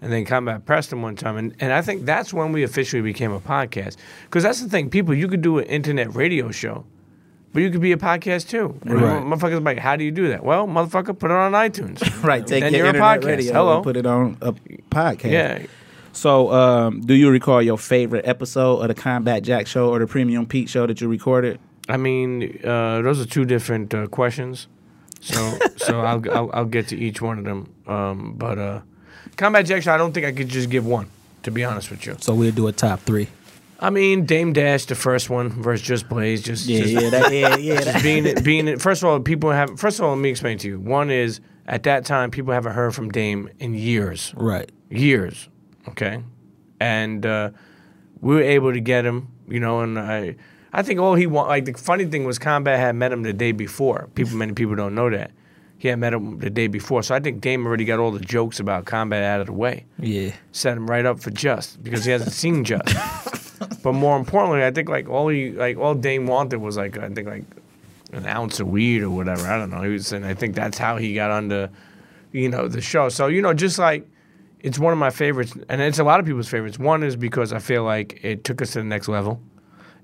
and 0.02 0.12
then 0.12 0.26
Combat 0.26 0.66
pressed 0.66 0.92
him 0.92 1.02
one 1.02 1.16
time 1.16 1.38
and, 1.38 1.56
and 1.60 1.72
I 1.72 1.82
think 1.82 2.06
that's 2.06 2.34
when 2.34 2.52
we 2.52 2.64
officially 2.64 3.02
became 3.02 3.32
a 3.32 3.40
podcast. 3.40 3.98
Because 4.26 4.44
that's 4.44 4.62
the 4.62 4.70
thing 4.70 4.90
people 4.90 5.14
you 5.14 5.28
could 5.28 5.42
do 5.42 5.60
an 5.60 5.66
internet 5.66 6.14
radio 6.16 6.52
show, 6.52 6.86
but 7.54 7.62
you 7.62 7.70
could 7.70 7.82
be 7.82 7.92
a 7.92 7.98
podcast 7.98 8.50
too. 8.50 8.78
And 8.82 9.02
Right. 9.02 9.24
Motherfuckers 9.24 9.64
like 9.64 9.78
how 9.80 9.96
do 9.96 10.04
you 10.04 10.12
do 10.12 10.28
that? 10.30 10.44
Well, 10.44 10.68
motherfucker, 10.68 11.18
put 11.18 11.32
it 11.32 11.38
on 11.38 11.52
iTunes. 11.54 12.02
Right, 12.24 12.46
take 12.46 12.64
Then 12.64 12.74
your 12.74 12.86
you're 12.88 12.96
a 12.96 13.00
podcast. 13.00 13.26
radio 13.26 13.54
Hello. 13.54 13.76
and 13.76 13.84
put 13.84 13.98
it 13.98 14.06
on 14.06 14.38
a 14.42 14.54
podcast. 14.90 15.32
yeah. 15.32 15.66
So, 16.16 16.52
um, 16.54 17.02
do 17.02 17.16
you 17.16 17.30
recall 17.32 17.62
your 17.62 17.78
favorite 17.78 18.28
episode 18.28 18.80
of 18.82 18.88
the 18.88 18.94
Combat 18.94 19.42
Jack 19.44 19.66
Show 19.68 19.90
or 19.90 19.98
the 20.00 20.06
Premium 20.08 20.46
Pete 20.46 20.70
Show 20.70 20.86
that 20.86 21.02
you 21.02 21.08
recorded? 21.08 21.60
I 21.90 21.98
mean, 21.98 22.60
uh, 22.64 23.02
those 23.02 23.20
are 23.20 23.26
two 23.26 23.46
different 23.46 23.94
uh, 23.96 24.06
questions. 24.08 24.68
So, 25.22 25.58
so 25.78 26.02
I'll, 26.10 26.22
I'll 26.32 26.50
I'll 26.54 26.66
get 26.66 26.88
to 26.90 26.98
each 26.98 27.20
one 27.22 27.40
of 27.40 27.46
them. 27.46 27.74
Um, 27.88 28.36
but 28.38 28.60
uh, 28.60 28.82
combat 29.38 29.66
Jack, 29.66 29.82
show, 29.84 29.92
I 29.94 29.98
don't 29.98 30.14
think 30.14 30.26
I 30.28 30.32
could 30.32 30.50
just 30.50 30.70
give 30.70 30.86
one. 30.86 31.10
To 31.44 31.52
be 31.52 31.66
honest 31.66 31.90
with 31.92 32.06
you, 32.06 32.16
So 32.22 32.34
we'll 32.36 32.54
do 32.54 32.68
a 32.68 32.72
top 32.72 33.02
three. 33.02 33.28
I 33.80 33.90
mean, 33.90 34.26
Dame 34.26 34.54
Dash, 34.54 34.86
the 34.86 34.96
first 34.96 35.30
one 35.30 35.50
versus 35.50 35.86
Just 35.86 36.08
Blaze, 36.08 36.42
just 36.42 36.68
Yeah, 36.68 36.80
just, 36.82 36.94
yeah, 36.94 37.10
that, 37.10 37.34
yeah, 37.34 37.56
yeah. 37.58 37.82
just 37.84 38.04
being 38.04 38.36
being. 38.44 38.80
First 38.80 39.04
of 39.04 39.10
all, 39.10 39.20
people 39.20 39.52
have. 39.52 39.80
First 39.80 40.00
of 40.00 40.06
all, 40.06 40.12
let 40.16 40.20
me 40.22 40.30
explain 40.30 40.58
to 40.60 40.68
you. 40.68 40.80
One 40.80 41.10
is 41.10 41.42
at 41.68 41.84
that 41.84 42.06
time, 42.06 42.32
people 42.32 42.54
haven't 42.54 42.74
heard 42.74 42.94
from 42.96 43.10
Dame 43.10 43.50
in 43.60 43.74
years. 43.74 44.34
Right. 44.38 44.72
years, 44.90 45.50
okay, 45.90 46.24
and 46.80 47.26
uh, 47.26 47.50
we 48.22 48.36
were 48.36 48.42
able 48.44 48.72
to 48.74 48.80
get 48.80 49.06
him, 49.06 49.28
you 49.48 49.60
know, 49.60 49.82
and 49.82 49.98
I, 50.00 50.36
I 50.72 50.82
think 50.84 51.00
all 51.00 51.16
he 51.16 51.28
want. 51.28 51.50
Like 51.50 51.66
the 51.66 51.74
funny 51.74 52.06
thing 52.06 52.24
was, 52.26 52.40
Combat 52.40 52.80
had 52.80 52.96
met 52.96 53.12
him 53.12 53.24
the 53.24 53.34
day 53.34 53.52
before. 53.52 54.10
People, 54.16 54.38
many 54.38 54.54
people 54.54 54.76
don't 54.76 54.96
know 54.96 55.10
that 55.10 55.32
he 55.78 55.90
had 55.90 56.00
met 56.00 56.14
him 56.14 56.40
the 56.40 56.50
day 56.50 56.68
before. 56.68 57.04
So 57.04 57.14
I 57.16 57.20
think 57.20 57.42
Dame 57.42 57.66
already 57.66 57.84
got 57.84 58.00
all 58.00 58.12
the 58.12 58.20
jokes 58.22 58.60
about 58.62 58.86
Combat 58.86 59.24
out 59.24 59.42
of 59.42 59.48
the 59.48 59.54
way, 59.54 59.86
Yeah. 60.00 60.32
set 60.54 60.78
him 60.78 60.90
right 60.90 61.06
up 61.06 61.20
for 61.20 61.32
Just 61.32 61.84
because 61.84 62.06
he 62.06 62.12
hasn't 62.12 62.32
seen 62.32 62.64
Just. 62.64 62.88
but 63.84 63.94
more 63.94 64.18
importantly, 64.18 64.64
I 64.64 64.72
think 64.72 64.90
like 64.90 65.10
all 65.10 65.28
he 65.28 65.52
like 65.52 65.78
all 65.78 65.94
Dame 65.94 66.26
wanted 66.26 66.58
was 66.58 66.78
like 66.78 66.98
I 66.98 67.10
think 67.10 67.28
like 67.28 67.44
an 68.14 68.26
ounce 68.26 68.60
of 68.60 68.70
weed 68.70 69.04
or 69.04 69.10
whatever. 69.10 69.46
I 69.46 69.58
don't 69.58 69.70
know. 69.70 69.84
He 69.84 69.90
was 69.90 70.12
and 70.14 70.26
I 70.26 70.34
think 70.34 70.56
that's 70.56 70.78
how 70.78 70.96
he 70.98 71.14
got 71.14 71.30
under, 71.30 71.70
you 72.32 72.48
know, 72.48 72.68
the 72.70 72.82
show. 72.82 73.10
So 73.10 73.28
you 73.28 73.42
know, 73.42 73.54
just 73.54 73.78
like 73.78 74.08
it's 74.62 74.80
one 74.80 74.94
of 74.94 75.00
my 75.00 75.10
favorites, 75.10 75.54
and 75.68 75.82
it's 75.82 76.00
a 76.00 76.06
lot 76.06 76.22
of 76.22 76.26
people's 76.26 76.48
favorites. 76.48 76.80
One 76.80 77.04
is 77.04 77.18
because 77.18 77.52
I 77.52 77.60
feel 77.60 77.84
like 77.84 78.22
it 78.24 78.46
took 78.46 78.62
us 78.62 78.72
to 78.72 78.80
the 78.80 78.86
next 78.86 79.10
level. 79.10 79.42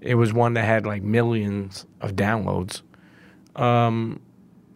It 0.02 0.16
was 0.16 0.34
one 0.34 0.54
that 0.56 0.66
had 0.66 0.86
like 0.86 1.02
millions 1.02 1.86
of 2.02 2.12
downloads. 2.12 2.82
Um, 3.56 4.20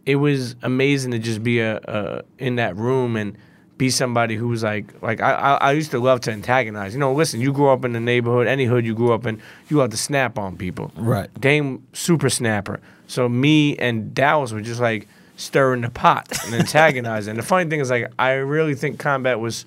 it 0.05 0.15
was 0.15 0.55
amazing 0.63 1.11
to 1.11 1.19
just 1.19 1.43
be 1.43 1.59
a, 1.59 1.77
a 1.83 2.21
in 2.39 2.55
that 2.55 2.77
room 2.77 3.17
and 3.17 3.37
be 3.83 3.89
somebody 3.89 4.37
who 4.37 4.47
was 4.47 4.63
like 4.63 4.85
like 5.01 5.19
I, 5.19 5.33
I 5.33 5.53
I 5.55 5.71
used 5.73 5.91
to 5.91 5.99
love 5.99 6.21
to 6.21 6.31
antagonize. 6.31 6.93
You 6.93 6.99
know, 7.01 7.11
listen, 7.11 7.41
you 7.41 7.51
grew 7.51 7.67
up 7.67 7.83
in 7.83 7.91
the 7.91 7.99
neighborhood, 7.99 8.47
any 8.47 8.63
hood 8.63 8.85
you 8.85 8.95
grew 8.95 9.11
up 9.11 9.25
in, 9.25 9.41
you 9.67 9.75
love 9.77 9.89
to 9.89 9.97
snap 9.97 10.39
on 10.39 10.55
people. 10.55 10.93
Right. 10.95 11.29
Dame 11.39 11.85
super 11.91 12.29
snapper. 12.29 12.79
So 13.07 13.27
me 13.27 13.77
and 13.77 14.15
Dallas 14.15 14.53
were 14.53 14.61
just 14.61 14.79
like 14.79 15.09
stirring 15.35 15.81
the 15.81 15.89
pot 15.89 16.29
and 16.45 16.55
antagonizing. 16.63 17.31
and 17.31 17.39
the 17.39 17.43
funny 17.43 17.69
thing 17.69 17.81
is 17.81 17.89
like 17.89 18.09
I 18.17 18.31
really 18.31 18.73
think 18.73 18.99
combat 18.99 19.41
was 19.41 19.65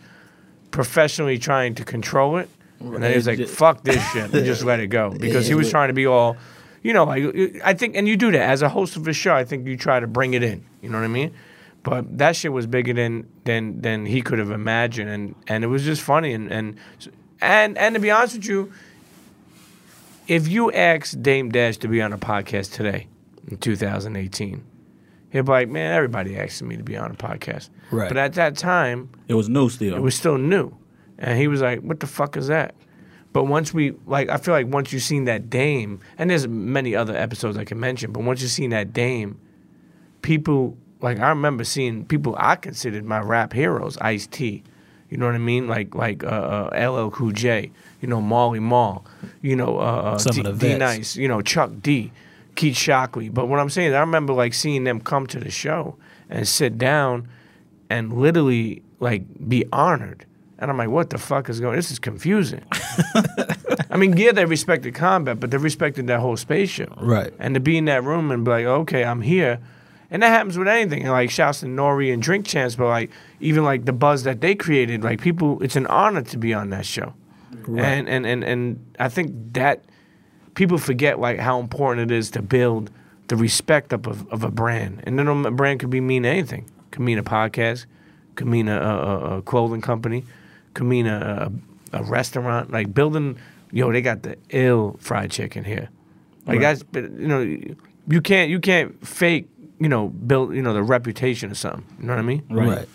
professionally 0.70 1.38
trying 1.38 1.74
to 1.74 1.84
control 1.84 2.38
it. 2.38 2.48
And 2.80 3.02
then 3.02 3.10
he 3.10 3.16
was 3.16 3.26
like, 3.26 3.46
fuck 3.48 3.82
this 3.84 4.02
shit 4.12 4.32
and 4.32 4.46
just 4.46 4.64
let 4.70 4.80
it 4.80 4.88
go. 4.88 5.10
Because 5.10 5.46
he 5.46 5.54
was 5.54 5.70
trying 5.70 5.88
to 5.88 5.94
be 5.94 6.06
all 6.06 6.38
you 6.82 6.94
know, 6.94 7.04
like 7.04 7.60
I 7.64 7.74
think 7.74 7.96
and 7.96 8.08
you 8.08 8.16
do 8.16 8.30
that 8.30 8.48
as 8.48 8.62
a 8.62 8.68
host 8.70 8.96
of 8.96 9.06
a 9.08 9.12
show, 9.12 9.34
I 9.34 9.44
think 9.44 9.66
you 9.66 9.76
try 9.76 10.00
to 10.00 10.06
bring 10.06 10.32
it 10.32 10.42
in. 10.42 10.64
You 10.80 10.88
know 10.88 10.98
what 10.98 11.04
I 11.04 11.08
mean? 11.08 11.34
But 11.86 12.18
that 12.18 12.34
shit 12.34 12.52
was 12.52 12.66
bigger 12.66 12.92
than 12.92 13.28
than 13.44 13.80
than 13.80 14.06
he 14.06 14.20
could 14.20 14.40
have 14.40 14.50
imagined 14.50 15.08
and 15.08 15.34
and 15.46 15.62
it 15.62 15.68
was 15.68 15.84
just 15.84 16.02
funny 16.02 16.32
and 16.32 16.50
and 16.50 16.74
and 17.40 17.78
and 17.78 17.94
to 17.94 18.00
be 18.00 18.10
honest 18.10 18.34
with 18.34 18.46
you, 18.46 18.72
if 20.26 20.48
you 20.48 20.72
ask 20.72 21.14
Dame 21.22 21.48
Dash 21.50 21.76
to 21.78 21.86
be 21.88 22.02
on 22.02 22.12
a 22.12 22.18
podcast 22.18 22.72
today 22.74 23.06
in 23.48 23.56
2018, 23.58 24.64
He'd 25.30 25.40
be 25.44 25.50
like, 25.52 25.68
man, 25.68 25.92
everybody 25.92 26.36
asking 26.36 26.66
me 26.66 26.76
to 26.76 26.82
be 26.82 26.96
on 26.96 27.12
a 27.12 27.14
podcast. 27.14 27.70
Right. 27.92 28.08
But 28.08 28.16
at 28.16 28.32
that 28.34 28.56
time, 28.56 29.08
It 29.28 29.34
was 29.34 29.48
new 29.48 29.68
still. 29.68 29.94
it 29.94 30.00
was 30.02 30.16
still 30.16 30.38
new. 30.38 30.72
And 31.18 31.38
he 31.38 31.46
was 31.46 31.60
like, 31.60 31.80
what 31.82 32.00
the 32.00 32.06
fuck 32.08 32.36
is 32.36 32.48
that? 32.48 32.74
But 33.32 33.44
once 33.44 33.72
we, 33.72 33.92
like, 34.06 34.28
I 34.28 34.38
feel 34.38 34.54
like 34.54 34.66
once 34.66 34.92
you've 34.92 35.02
seen 35.02 35.24
that 35.26 35.48
Dame, 35.50 36.00
and 36.18 36.30
there's 36.30 36.48
many 36.48 36.96
other 36.96 37.14
episodes 37.16 37.56
I 37.58 37.64
can 37.64 37.78
mention, 37.78 38.10
but 38.12 38.22
once 38.24 38.40
you've 38.42 38.50
seen 38.50 38.70
that 38.70 38.92
Dame, 38.92 39.38
people, 40.22 40.76
like, 41.00 41.18
I 41.18 41.28
remember 41.28 41.64
seeing 41.64 42.04
people 42.04 42.34
I 42.38 42.56
considered 42.56 43.04
my 43.04 43.20
rap 43.20 43.52
heroes, 43.52 43.96
Ice 43.98 44.26
T. 44.26 44.62
You 45.10 45.18
know 45.18 45.26
what 45.26 45.34
I 45.34 45.38
mean? 45.38 45.68
Like, 45.68 45.94
like 45.94 46.24
uh, 46.24 46.70
uh, 46.72 46.90
LL 46.90 47.10
Cool 47.10 47.30
J, 47.32 47.70
you 48.00 48.08
know, 48.08 48.20
Marley 48.20 48.58
Marl, 48.58 49.04
you 49.40 49.54
know, 49.54 49.78
uh, 49.78 50.18
uh, 50.18 50.18
D, 50.18 50.42
D 50.42 50.76
Nice. 50.76 51.16
you 51.16 51.28
know, 51.28 51.42
Chuck 51.42 51.70
D, 51.80 52.10
Keith 52.56 52.74
Shocklee. 52.74 53.32
But 53.32 53.46
what 53.46 53.60
I'm 53.60 53.70
saying 53.70 53.90
is, 53.90 53.94
I 53.94 54.00
remember 54.00 54.32
like 54.32 54.52
seeing 54.52 54.84
them 54.84 55.00
come 55.00 55.26
to 55.28 55.38
the 55.38 55.50
show 55.50 55.96
and 56.28 56.46
sit 56.48 56.76
down 56.76 57.28
and 57.88 58.12
literally 58.14 58.82
like 58.98 59.22
be 59.48 59.64
honored. 59.72 60.26
And 60.58 60.70
I'm 60.70 60.78
like, 60.78 60.88
what 60.88 61.10
the 61.10 61.18
fuck 61.18 61.50
is 61.50 61.60
going? 61.60 61.76
This 61.76 61.90
is 61.90 61.98
confusing. 61.98 62.64
I 63.90 63.98
mean, 63.98 64.16
yeah, 64.16 64.32
they 64.32 64.46
respected 64.46 64.94
combat, 64.94 65.38
but 65.38 65.50
they 65.50 65.58
respected 65.58 66.06
that 66.06 66.20
whole 66.20 66.36
spaceship. 66.36 66.92
Right. 66.96 67.32
And 67.38 67.54
to 67.54 67.60
be 67.60 67.76
in 67.76 67.84
that 67.84 68.04
room 68.04 68.30
and 68.30 68.44
be 68.44 68.50
like, 68.50 68.64
okay, 68.64 69.04
I'm 69.04 69.20
here. 69.20 69.60
And 70.10 70.22
that 70.22 70.28
happens 70.28 70.56
with 70.56 70.68
anything. 70.68 71.06
Like 71.06 71.30
shouts 71.30 71.60
to 71.60 71.68
Nore 71.68 72.00
and 72.00 72.22
Drink 72.22 72.46
Champs, 72.46 72.76
but 72.76 72.86
like 72.86 73.10
even 73.40 73.64
like 73.64 73.84
the 73.84 73.92
buzz 73.92 74.22
that 74.22 74.40
they 74.40 74.54
created, 74.54 75.02
like 75.02 75.20
people, 75.20 75.62
it's 75.62 75.76
an 75.76 75.86
honor 75.86 76.22
to 76.22 76.38
be 76.38 76.54
on 76.54 76.70
that 76.70 76.86
show. 76.86 77.14
And, 77.66 78.08
and 78.08 78.24
and 78.24 78.44
and 78.44 78.94
I 79.00 79.08
think 79.08 79.32
that 79.54 79.84
people 80.54 80.78
forget 80.78 81.18
like 81.18 81.40
how 81.40 81.58
important 81.58 82.12
it 82.12 82.14
is 82.14 82.30
to 82.30 82.42
build 82.42 82.90
the 83.26 83.34
respect 83.34 83.92
up 83.92 84.06
of, 84.06 84.28
of 84.30 84.44
a 84.44 84.50
brand. 84.52 85.02
And 85.02 85.18
then 85.18 85.26
a 85.26 85.50
brand 85.50 85.80
could 85.80 85.90
be 85.90 86.00
mean 86.00 86.24
anything. 86.24 86.70
Could 86.92 87.02
mean 87.02 87.18
a 87.18 87.24
podcast, 87.24 87.86
could 88.36 88.46
mean 88.46 88.68
a, 88.68 88.80
a, 88.80 89.38
a 89.38 89.42
clothing 89.42 89.80
company, 89.80 90.24
could 90.74 90.86
mean 90.86 91.08
a, 91.08 91.50
a, 91.92 91.98
a 91.98 92.02
restaurant. 92.04 92.70
Like 92.70 92.94
building, 92.94 93.36
yo, 93.72 93.90
they 93.90 94.00
got 94.00 94.22
the 94.22 94.36
ill 94.50 94.96
fried 95.00 95.32
chicken 95.32 95.64
here. 95.64 95.88
Like 96.46 96.60
that's, 96.60 96.84
but, 96.84 97.10
you 97.10 97.26
know, 97.26 97.40
you 98.06 98.20
can't 98.20 98.48
you 98.48 98.60
can't 98.60 99.04
fake, 99.04 99.48
you 99.78 99.88
know, 99.88 100.08
build, 100.08 100.54
you 100.54 100.62
know, 100.62 100.72
the 100.72 100.82
reputation 100.82 101.50
of 101.50 101.58
something. 101.58 101.84
You 102.00 102.06
know 102.06 102.14
what 102.14 102.18
I 102.18 102.22
mean? 102.22 102.42
Right. 102.50 102.88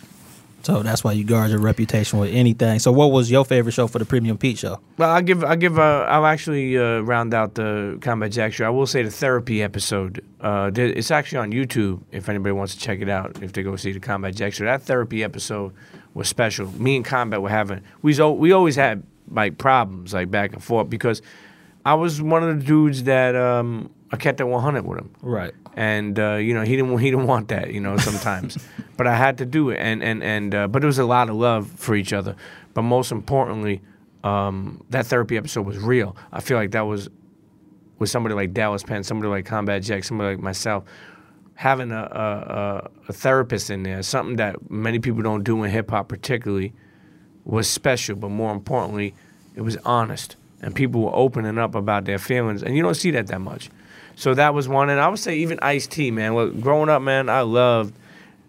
So 0.63 0.83
that's 0.83 1.03
why 1.03 1.13
you 1.13 1.23
guard 1.23 1.49
your 1.49 1.59
reputation 1.59 2.19
with 2.19 2.31
anything. 2.31 2.77
So 2.79 2.91
what 2.91 3.11
was 3.11 3.31
your 3.31 3.43
favorite 3.43 3.71
show 3.71 3.87
for 3.87 3.97
the 3.97 4.05
Premium 4.05 4.37
Pete 4.37 4.59
show? 4.59 4.79
Well, 4.97 5.09
I'll 5.09 5.21
give 5.23 5.43
I'll 5.43 5.55
give 5.55 5.79
uh, 5.79 6.05
I'll 6.07 6.27
actually 6.27 6.77
uh, 6.77 6.99
round 6.99 7.33
out 7.33 7.55
the 7.55 7.97
Combat 8.01 8.31
Jack 8.31 8.53
show. 8.53 8.65
I 8.65 8.69
will 8.69 8.85
say 8.85 9.01
the 9.01 9.09
therapy 9.09 9.63
episode. 9.63 10.23
Uh, 10.39 10.69
it's 10.75 11.09
actually 11.09 11.39
on 11.39 11.51
YouTube 11.51 12.01
if 12.11 12.29
anybody 12.29 12.51
wants 12.51 12.75
to 12.75 12.79
check 12.79 13.01
it 13.01 13.09
out. 13.09 13.41
If 13.41 13.53
they 13.53 13.63
go 13.63 13.75
see 13.75 13.91
the 13.91 13.99
Combat 13.99 14.35
Jack 14.35 14.53
show, 14.53 14.65
that 14.65 14.83
therapy 14.83 15.23
episode 15.23 15.73
was 16.13 16.29
special. 16.29 16.67
Me 16.79 16.95
and 16.95 17.05
Combat 17.05 17.41
were 17.41 17.49
having 17.49 17.81
we 18.03 18.13
we 18.21 18.51
always 18.51 18.75
had 18.75 19.01
like 19.31 19.57
problems 19.57 20.13
like 20.13 20.29
back 20.29 20.53
and 20.53 20.63
forth 20.63 20.89
because 20.89 21.23
I 21.85 21.95
was 21.95 22.21
one 22.21 22.43
of 22.43 22.59
the 22.59 22.63
dudes 22.63 23.03
that 23.03 23.35
um, 23.35 23.89
I 24.11 24.17
kept 24.17 24.39
at 24.41 24.47
100 24.47 24.85
with 24.85 24.99
him 24.99 25.09
Right. 25.21 25.53
And 25.75 26.19
uh, 26.19 26.35
you 26.35 26.53
know 26.53 26.63
he 26.63 26.75
didn't 26.75 26.97
he 26.99 27.09
didn't 27.09 27.27
want 27.27 27.47
that 27.49 27.73
you 27.73 27.79
know 27.79 27.97
sometimes. 27.97 28.57
But 28.97 29.07
I 29.07 29.15
had 29.15 29.39
to 29.39 29.47
do 29.47 29.71
it. 29.71 29.77
And 29.77 30.03
and 30.03 30.21
and 30.21 30.53
uh, 30.53 30.67
but 30.67 30.83
it 30.83 30.85
was 30.85 30.99
a 30.99 31.05
lot 31.05 31.27
of 31.27 31.35
love 31.35 31.71
for 31.71 31.95
each 31.95 32.13
other. 32.13 32.35
But 32.75 32.83
most 32.83 33.11
importantly 33.11 33.81
um, 34.23 34.83
that 34.91 35.07
therapy 35.07 35.37
episode 35.37 35.65
was 35.65 35.79
real. 35.79 36.15
I 36.31 36.41
feel 36.41 36.57
like 36.57 36.71
that 36.71 36.81
was 36.81 37.09
with 37.97 38.11
somebody 38.11 38.35
like 38.35 38.53
Dallas 38.53 38.83
Penn 38.83 39.03
somebody 39.03 39.29
like 39.29 39.45
Combat 39.45 39.81
Jack 39.81 40.03
somebody 40.03 40.35
like 40.35 40.43
myself 40.43 40.83
having 41.55 41.91
a, 41.91 41.95
a, 41.95 42.01
a, 42.05 42.89
a 43.09 43.13
therapist 43.13 43.69
in 43.69 43.83
there 43.83 44.03
something 44.03 44.35
that 44.35 44.69
many 44.69 44.99
people 44.99 45.21
don't 45.23 45.43
do 45.43 45.63
in 45.63 45.71
hip 45.71 45.89
hop 45.89 46.07
particularly 46.07 46.73
was 47.43 47.67
special. 47.67 48.15
But 48.15 48.29
more 48.29 48.51
importantly 48.51 49.15
it 49.55 49.61
was 49.61 49.77
honest 49.77 50.35
and 50.61 50.75
people 50.75 51.01
were 51.01 51.15
opening 51.15 51.57
up 51.57 51.75
about 51.75 52.05
their 52.05 52.19
feelings 52.19 52.63
and 52.63 52.77
you 52.77 52.83
don't 52.83 52.95
see 52.95 53.11
that 53.11 53.27
that 53.27 53.41
much 53.41 53.69
so 54.15 54.33
that 54.33 54.53
was 54.53 54.67
one, 54.67 54.89
and 54.89 54.99
I 54.99 55.07
would 55.07 55.19
say 55.19 55.37
even 55.37 55.59
Ice 55.61 55.87
T, 55.87 56.11
man. 56.11 56.35
Look, 56.35 56.59
growing 56.61 56.89
up, 56.89 57.01
man, 57.01 57.29
I 57.29 57.41
loved 57.41 57.95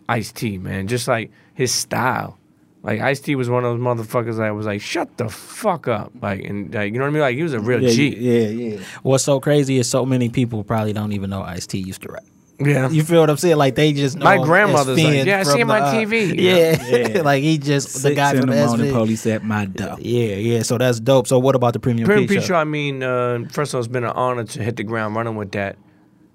Ice 0.08 0.32
T, 0.32 0.58
man. 0.58 0.86
Just 0.86 1.08
like 1.08 1.30
his 1.54 1.72
style. 1.72 2.38
Like 2.82 3.00
Ice 3.00 3.20
T 3.20 3.36
was 3.36 3.48
one 3.48 3.64
of 3.64 3.78
those 3.78 3.80
motherfuckers 3.80 4.38
that 4.38 4.50
was 4.50 4.66
like, 4.66 4.80
shut 4.80 5.16
the 5.16 5.28
fuck 5.28 5.86
up, 5.86 6.12
like, 6.20 6.44
and 6.44 6.74
like, 6.74 6.92
you 6.92 6.98
know 6.98 7.04
what 7.04 7.10
I 7.10 7.12
mean? 7.12 7.20
Like 7.22 7.36
he 7.36 7.42
was 7.42 7.54
a 7.54 7.60
real 7.60 7.82
yeah, 7.82 7.90
G. 7.90 8.16
yeah, 8.16 8.48
yeah. 8.48 8.84
What's 9.02 9.24
so 9.24 9.38
crazy 9.40 9.78
is 9.78 9.88
so 9.88 10.04
many 10.04 10.28
people 10.28 10.64
probably 10.64 10.92
don't 10.92 11.12
even 11.12 11.30
know 11.30 11.42
Ice 11.42 11.66
T 11.66 11.78
used 11.78 12.02
to 12.02 12.12
rap. 12.12 12.24
Yeah. 12.66 12.88
You 12.90 13.02
feel 13.02 13.20
what 13.20 13.30
I'm 13.30 13.36
saying? 13.36 13.56
Like 13.56 13.74
they 13.74 13.92
just 13.92 14.16
know 14.16 14.24
My 14.24 14.36
him 14.36 14.44
grandmother's 14.44 15.02
like, 15.02 15.26
"Yeah, 15.26 15.40
I 15.40 15.42
see 15.42 15.50
from 15.52 15.60
him 15.60 15.68
the, 15.68 15.74
on 15.82 15.94
TV." 15.94 16.34
Yeah, 16.40 16.86
Yeah. 17.16 17.22
like 17.24 17.42
he 17.42 17.58
just 17.58 17.92
the 17.92 17.98
Six 18.00 18.16
guy 18.16 18.30
in 18.32 18.40
from 18.40 18.50
the 18.50 18.56
the 18.56 18.66
morning, 18.66 18.86
SV. 18.86 18.92
police 18.92 19.26
at 19.26 19.44
my 19.44 19.64
door. 19.66 19.96
Yeah, 20.00 20.34
yeah. 20.36 20.62
So 20.62 20.78
that's 20.78 21.00
dope. 21.00 21.26
So 21.26 21.38
what 21.38 21.54
about 21.54 21.72
the 21.72 21.80
Premium 21.80 22.06
Pretty 22.06 22.22
Pete 22.22 22.30
Pete 22.30 22.42
show? 22.42 22.48
Show, 22.48 22.54
I 22.56 22.64
mean, 22.64 23.02
uh, 23.02 23.44
first 23.50 23.72
of 23.72 23.76
all, 23.76 23.80
it's 23.80 23.88
been 23.88 24.04
an 24.04 24.10
honor 24.10 24.44
to 24.44 24.62
hit 24.62 24.76
the 24.76 24.84
ground 24.84 25.14
running 25.16 25.36
with 25.36 25.52
that. 25.52 25.76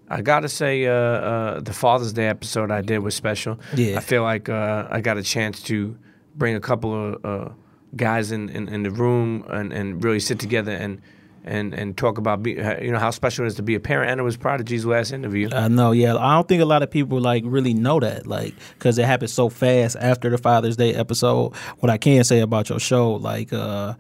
I 0.10 0.22
gotta 0.22 0.48
say, 0.48 0.86
uh, 0.86 0.92
uh, 0.94 1.60
the 1.60 1.74
Father's 1.74 2.14
Day 2.14 2.28
episode 2.28 2.72
I 2.72 2.82
did 2.82 3.00
was 3.00 3.14
special. 3.14 3.60
Yeah. 3.76 3.98
I 3.98 4.00
feel 4.00 4.24
like 4.24 4.48
uh, 4.48 4.88
I 4.90 5.02
got 5.02 5.18
a 5.18 5.24
chance 5.24 5.62
to 5.64 5.98
bring 6.36 6.56
a 6.56 6.62
couple 6.62 7.16
of 7.16 7.26
uh, 7.26 7.50
guys 7.96 8.32
in, 8.32 8.48
in, 8.50 8.70
in 8.70 8.84
the 8.84 8.92
room 8.92 9.44
and, 9.50 9.74
and 9.74 10.02
really 10.04 10.20
sit 10.22 10.40
together 10.40 10.72
and 10.72 11.02
and 11.48 11.74
and 11.74 11.98
talk 11.98 12.18
about 12.18 12.44
be, 12.44 12.52
you 12.52 12.92
know 12.92 13.00
how 13.00 13.12
special 13.12 13.46
it 13.46 13.48
is 13.48 13.56
to 13.56 13.64
be 13.64 13.76
a 13.76 13.80
parent. 13.80 14.12
And 14.12 14.20
it 14.20 14.24
was 14.24 14.38
Prodigy's 14.38 14.86
last 14.86 15.12
interview. 15.12 15.50
I 15.52 15.68
know, 15.68 15.92
yeah. 15.92 16.16
I 16.16 16.36
don't 16.36 16.48
think 16.48 16.62
a 16.62 16.66
lot 16.66 16.84
of 16.84 16.92
people 16.92 17.20
like 17.20 17.44
really 17.46 17.74
know 17.74 18.00
that, 18.00 18.28
like, 18.28 18.54
because 18.78 18.98
it 18.98 19.06
happened 19.06 19.32
so 19.32 19.50
fast 19.50 19.96
after 20.00 20.30
the 20.30 20.38
Father's 20.38 20.78
Day 20.78 20.94
episode. 20.94 21.56
What 21.80 21.90
I 21.90 21.98
can 21.98 22.24
say 22.24 22.42
about 22.42 22.70
your 22.70 22.80
show, 22.80 23.14
like, 23.14 23.54
uh, 23.54 23.96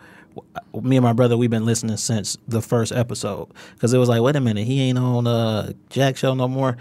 me 0.83 0.97
and 0.97 1.03
my 1.03 1.13
brother, 1.13 1.35
we've 1.35 1.49
been 1.49 1.65
listening 1.65 1.97
since 1.97 2.37
the 2.47 2.61
first 2.61 2.91
episode, 2.91 3.47
because 3.73 3.93
it 3.93 3.97
was 3.97 4.09
like, 4.09 4.21
wait 4.21 4.35
a 4.35 4.41
minute, 4.41 4.65
he 4.65 4.81
ain't 4.81 4.99
on 4.99 5.25
uh 5.25 5.71
Jack 5.89 6.17
show 6.17 6.35
no 6.35 6.47
more. 6.47 6.77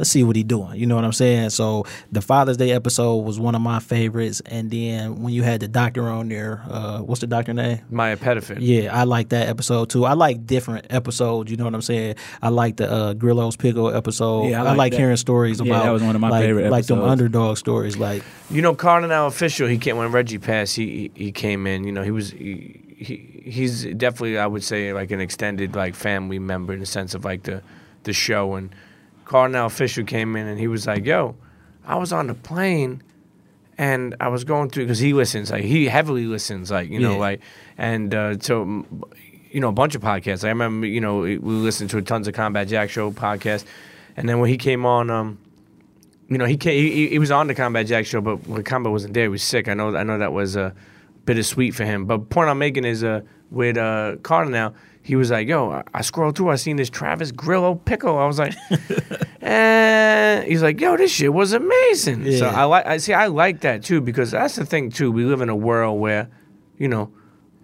Let's 0.00 0.08
see 0.08 0.22
what 0.22 0.34
he 0.34 0.42
doing. 0.42 0.76
You 0.76 0.86
know 0.86 0.94
what 0.94 1.04
I'm 1.04 1.12
saying? 1.12 1.50
So 1.50 1.84
the 2.10 2.22
Father's 2.22 2.56
Day 2.56 2.70
episode 2.70 3.16
was 3.18 3.38
one 3.38 3.54
of 3.54 3.60
my 3.60 3.80
favorites, 3.80 4.40
and 4.46 4.70
then 4.70 5.20
when 5.22 5.34
you 5.34 5.42
had 5.42 5.60
the 5.60 5.68
doctor 5.68 6.08
on 6.08 6.30
there, 6.30 6.62
uh, 6.70 7.00
what's 7.00 7.20
the 7.20 7.26
doctor 7.26 7.52
name? 7.52 7.80
Maya 7.90 8.16
Pettiford. 8.16 8.60
Yeah, 8.60 8.98
I 8.98 9.04
like 9.04 9.28
that 9.28 9.48
episode 9.48 9.90
too. 9.90 10.06
I 10.06 10.14
like 10.14 10.46
different 10.46 10.86
episodes. 10.88 11.50
You 11.50 11.58
know 11.58 11.64
what 11.64 11.74
I'm 11.74 11.82
saying? 11.82 12.14
I 12.40 12.48
like 12.48 12.78
the 12.78 12.90
uh, 12.90 13.12
Grillo's 13.12 13.56
Pickle 13.56 13.94
episode. 13.94 14.46
Yeah, 14.48 14.62
I 14.62 14.68
I 14.68 14.68
like 14.70 14.78
like, 14.78 14.94
hearing 14.94 15.18
stories 15.18 15.60
Yeah, 15.60 15.66
about. 15.66 15.84
that 15.84 15.90
was 15.90 16.02
one 16.02 16.14
of 16.14 16.20
my 16.22 16.30
like, 16.30 16.44
favorite 16.44 16.70
Like 16.70 16.86
them 16.86 17.02
underdog 17.02 17.58
stories. 17.58 17.98
Like 17.98 18.22
You 18.48 18.62
know, 18.62 18.74
Cardinal 18.74 19.26
official. 19.26 19.68
He 19.68 19.76
came 19.76 19.98
when 19.98 20.12
Reggie 20.12 20.38
passed. 20.38 20.76
He 20.76 21.10
he, 21.14 21.24
he 21.26 21.32
came 21.32 21.66
in. 21.66 21.84
You 21.84 21.92
know, 21.92 22.04
he 22.04 22.10
was 22.10 22.30
he, 22.30 22.80
he 22.96 23.42
he's 23.44 23.84
definitely 23.84 24.38
I 24.38 24.46
would 24.46 24.64
say 24.64 24.94
like 24.94 25.10
an 25.10 25.20
extended 25.20 25.76
like 25.76 25.94
family 25.94 26.38
member 26.38 26.72
in 26.72 26.80
the 26.80 26.86
sense 26.86 27.12
of 27.14 27.26
like 27.26 27.42
the 27.42 27.62
the 28.04 28.14
show. 28.14 28.54
And 28.54 28.74
Cardinal 29.30 29.68
Fisher 29.68 30.02
came 30.02 30.34
in 30.34 30.48
and 30.48 30.58
he 30.58 30.66
was 30.66 30.88
like, 30.88 31.04
"Yo, 31.06 31.36
I 31.86 31.94
was 31.96 32.12
on 32.12 32.26
the 32.26 32.34
plane." 32.34 33.00
And 33.78 34.14
I 34.20 34.28
was 34.28 34.42
going 34.44 34.68
through 34.70 34.84
because 34.86 34.98
he 34.98 35.12
listens, 35.14 35.50
like 35.50 35.64
he 35.64 35.86
heavily 35.86 36.26
listens, 36.26 36.70
like 36.70 36.90
you 36.90 36.98
know, 36.98 37.12
Yeah. 37.12 37.18
like, 37.28 37.40
and 37.78 38.14
uh, 38.14 38.38
so, 38.40 38.84
you 39.50 39.60
know, 39.60 39.68
a 39.68 39.72
bunch 39.72 39.94
of 39.94 40.02
podcasts. 40.02 40.44
I 40.44 40.48
remember, 40.48 40.86
you 40.86 41.00
know, 41.00 41.20
we 41.20 41.38
listened 41.38 41.88
to 41.90 42.02
tons 42.02 42.28
of 42.28 42.34
Combat 42.34 42.68
Jack 42.68 42.90
Show 42.90 43.10
podcast, 43.12 43.64
and 44.18 44.28
then 44.28 44.38
when 44.40 44.50
he 44.50 44.58
came 44.58 44.84
on, 44.84 45.08
um, 45.08 45.38
you 46.28 46.36
know, 46.36 46.44
he 46.44 46.56
came, 46.58 46.74
he, 46.74 47.08
he 47.08 47.18
was 47.18 47.30
on 47.30 47.46
the 47.46 47.54
Combat 47.54 47.86
Jack 47.86 48.04
show, 48.04 48.20
but 48.20 48.46
when 48.46 48.62
Combat 48.64 48.90
wasn't 48.92 49.14
there, 49.14 49.24
he 49.24 49.28
was 49.28 49.42
sick. 49.42 49.66
I 49.68 49.72
know, 49.74 49.96
I 49.96 50.02
know 50.02 50.18
that 50.18 50.32
was 50.34 50.56
uh, 50.58 50.72
bittersweet 51.24 51.74
for 51.74 51.84
him. 51.86 52.04
But 52.04 52.28
point 52.28 52.50
I'm 52.50 52.58
making 52.58 52.84
is 52.84 53.02
uh, 53.02 53.22
with 53.50 53.78
uh, 53.78 54.16
Cardinal, 54.22 54.74
he 55.02 55.16
was 55.16 55.30
like, 55.30 55.48
"Yo, 55.48 55.82
I, 55.94 56.02
scrolled 56.02 56.36
through, 56.36 56.50
I 56.50 56.56
seen 56.56 56.76
this 56.76 56.90
Travis 56.90 57.32
Grillo 57.32 57.74
pickle." 57.74 58.18
I 58.18 58.26
was 58.26 58.38
like, 58.38 58.54
"Eh." 59.42 60.44
He's 60.44 60.62
like, 60.62 60.80
"Yo, 60.80 60.96
this 60.96 61.10
shit 61.10 61.32
was 61.32 61.52
amazing." 61.52 62.30
So 62.32 62.46
I 62.46 62.64
like, 62.64 62.86
I 62.86 62.96
see, 62.98 63.12
I 63.12 63.26
like 63.26 63.60
that 63.60 63.82
too 63.82 64.00
because 64.00 64.30
that's 64.30 64.56
the 64.56 64.64
thing 64.66 64.90
too. 64.90 65.10
We 65.10 65.24
live 65.24 65.40
in 65.40 65.48
a 65.48 65.56
world 65.56 66.00
where, 66.00 66.28
you 66.78 66.88
know, 66.88 67.12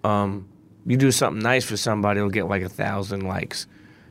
um, 0.03 0.47
you 0.85 0.97
do 0.97 1.11
something 1.11 1.41
nice 1.41 1.65
for 1.65 1.77
somebody, 1.77 2.19
it'll 2.19 2.29
get 2.29 2.47
like 2.47 2.63
a 2.63 2.69
thousand 2.69 3.21
likes. 3.21 3.67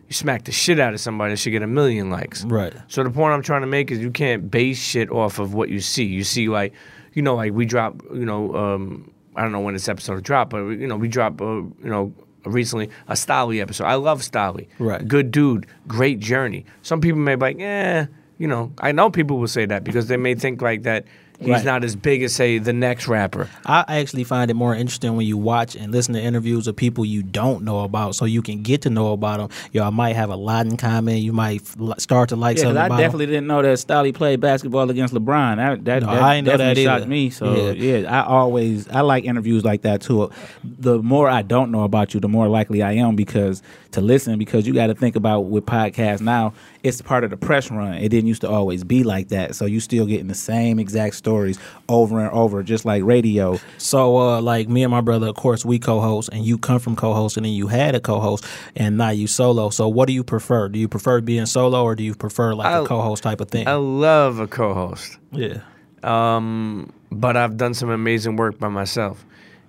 You 0.09 0.13
smack 0.15 0.45
the 0.45 0.53
shit 0.53 0.79
out 0.79 0.95
of 0.95 1.01
somebody, 1.01 1.33
it 1.33 1.37
should 1.39 1.51
get 1.51 1.63
a 1.63 1.67
million 1.67 2.11
likes. 2.11 2.45
right. 2.45 2.73
So 2.87 3.03
the 3.03 3.11
point 3.11 3.33
I'm 3.35 3.43
trying 3.43 3.63
to 3.63 3.67
make 3.67 3.91
is 3.91 3.99
you 3.99 4.11
can't 4.13 4.51
base 4.51 4.79
shit 4.79 5.11
off 5.11 5.41
of 5.41 5.53
what 5.55 5.69
you 5.69 5.81
see. 5.81 6.05
You 6.05 6.23
see, 6.23 6.49
like, 6.49 6.75
you 7.13 7.23
know, 7.23 7.35
like 7.35 7.53
we 7.53 7.65
drop, 7.67 8.01
you 8.13 8.25
know, 8.25 8.55
um, 8.55 9.11
I 9.35 9.43
don't 9.43 9.53
know 9.53 9.61
when 9.61 9.75
this 9.75 9.89
episode 9.89 10.23
dropped, 10.23 10.51
but 10.51 10.65
you 10.67 10.87
know, 10.87 10.97
we 10.97 11.09
drop, 11.09 11.41
uh, 11.41 11.45
you 11.45 11.75
know, 11.83 12.15
recently 12.47 12.91
a 13.09 13.15
Stalley 13.15 13.61
episode. 13.61 13.85
I 13.85 13.95
love 13.95 14.21
Stalley. 14.23 14.69
Right. 14.79 15.07
Good 15.07 15.31
dude, 15.31 15.67
great 15.87 16.21
journey. 16.21 16.65
Some 16.83 17.01
people 17.01 17.21
may 17.21 17.35
be 17.35 17.41
like, 17.41 17.61
eh, 17.61 18.07
you 18.39 18.47
know, 18.47 18.73
I 18.79 18.93
know 18.93 19.11
people 19.11 19.39
will 19.39 19.49
say 19.49 19.67
that 19.67 19.85
because 19.85 20.09
they 20.09 20.17
may 20.17 20.35
think 20.35 20.61
like 20.63 20.83
that 20.83 21.05
he's 21.39 21.49
Right. 21.49 21.65
not 21.65 21.85
as 21.85 21.95
big 21.97 22.23
as 22.23 22.33
say 22.35 22.59
the 22.59 22.73
next 22.73 23.09
rapper. 23.09 23.49
I 23.65 23.85
actually 23.89 24.25
find 24.25 24.51
it 24.51 24.55
more 24.55 24.75
interesting 24.75 25.17
when 25.17 25.27
you 25.27 25.37
watch 25.37 25.75
and 25.77 25.93
listen 25.93 26.15
to 26.15 26.21
interviews 26.21 26.67
of 26.67 26.77
people 26.77 27.05
you 27.05 27.23
don't 27.23 27.63
know 27.65 27.81
about, 27.81 28.15
so 28.15 28.25
you 28.25 28.43
can 28.43 28.63
get 28.63 28.83
to 28.83 28.91
know 28.91 29.13
about 29.13 29.39
them. 29.39 29.49
Y'all 29.73 29.91
might 29.91 30.17
have 30.17 30.31
a 30.31 30.37
lot 30.37 30.67
in 30.67 30.77
common. 30.77 31.19
You 31.19 31.33
might 31.33 31.63
f- 31.63 31.99
start 32.01 32.29
to 32.31 32.37
like 32.37 32.57
Yeah, 32.57 32.65
'cause 32.65 32.69
something 32.69 32.83
I 32.83 32.87
about 32.87 32.95
'em. 32.97 33.01
definitely 33.01 33.27
didn't 33.27 33.47
know 33.47 33.63
that 33.63 33.79
Stalley 33.79 34.13
played 34.15 34.41
basketball 34.41 34.91
against 34.91 35.15
LeBron. 35.15 35.57
That 35.57 35.85
that, 35.85 36.03
No, 36.03 36.13
that 36.15 36.23
I 36.23 36.35
didn't 36.37 36.47
know 36.47 36.53
that 36.53 36.59
definitely 36.59 36.85
shocked 36.85 37.01
either. 37.03 37.11
me. 37.11 37.31
So 37.31 37.73
Yeah. 37.75 37.99
yeah. 37.99 38.23
I 38.23 38.27
always 38.27 38.89
I 38.89 39.01
like 39.03 39.25
interviews 39.25 39.65
like 39.65 39.83
that 39.83 40.01
too. 40.01 40.31
The 40.79 41.03
more 41.03 41.29
I 41.29 41.43
don't 41.43 41.71
know 41.71 41.83
about 41.85 42.15
you, 42.15 42.21
the 42.21 42.29
more 42.29 42.49
likely 42.49 42.83
I 42.83 42.93
am 42.93 43.17
because 43.17 43.63
to 43.93 44.01
listen 44.01 44.39
because 44.39 44.67
you 44.67 44.75
got 44.75 44.89
to 44.89 44.95
think 44.95 45.17
about 45.17 45.47
with 45.47 45.65
podcasts 45.65 46.21
now. 46.21 46.53
It's 46.87 47.03
part 47.03 47.25
of 47.25 47.31
the 47.31 47.37
press 47.37 47.71
run. 47.71 47.95
It 47.95 48.09
didn't 48.11 48.29
used 48.29 48.43
to 48.43 48.51
always 48.51 48.85
be 48.85 49.03
like 49.03 49.29
that. 49.29 49.55
So 49.57 49.67
you 49.67 49.81
still 49.81 50.07
getting 50.07 50.29
the 50.29 50.35
same 50.35 50.79
exact 50.79 51.17
stories 51.17 51.59
over 51.89 52.21
and 52.21 52.31
over, 52.31 52.63
just 52.63 52.85
like 52.85 53.03
radio. 53.05 53.59
So, 53.79 54.17
uh, 54.19 54.41
like 54.41 54.69
me 54.69 54.83
and 54.85 54.91
my 54.91 55.01
brother, 55.01 55.27
of 55.29 55.35
course, 55.37 55.65
we 55.65 55.79
co-host, 55.79 56.29
and 56.33 56.45
you 56.45 56.59
come 56.59 56.79
from 56.79 56.95
co-host, 56.97 57.37
and 57.37 57.45
then 57.45 57.53
you 57.53 57.67
had 57.67 57.95
a 57.95 58.01
co-host, 58.01 58.45
and 58.77 58.97
now 58.97 59.11
you 59.11 59.27
solo. 59.27 59.71
So, 59.71 59.89
what 59.89 60.07
do 60.07 60.13
you 60.13 60.23
prefer? 60.25 60.69
Do 60.69 60.79
you 60.79 60.89
prefer 60.89 61.21
being 61.21 61.47
solo, 61.47 61.83
or 61.83 61.95
do 61.95 62.03
you 62.05 62.15
prefer 62.15 62.55
like 62.55 62.67
a 62.73 62.83
I- 62.83 62.87
co-host 62.87 63.23
type 63.23 63.41
of 63.41 63.49
thing? 63.51 63.67
I 63.67 63.75
love 63.75 64.39
a 64.39 64.47
co-host. 64.47 65.19
yeah, 65.33 65.59
um, 66.03 66.93
but 67.11 67.37
I've 67.37 67.57
done 67.57 67.75
some 67.75 67.91
amazing 67.91 68.37
work 68.37 68.59
by 68.59 68.69
myself, 68.69 69.25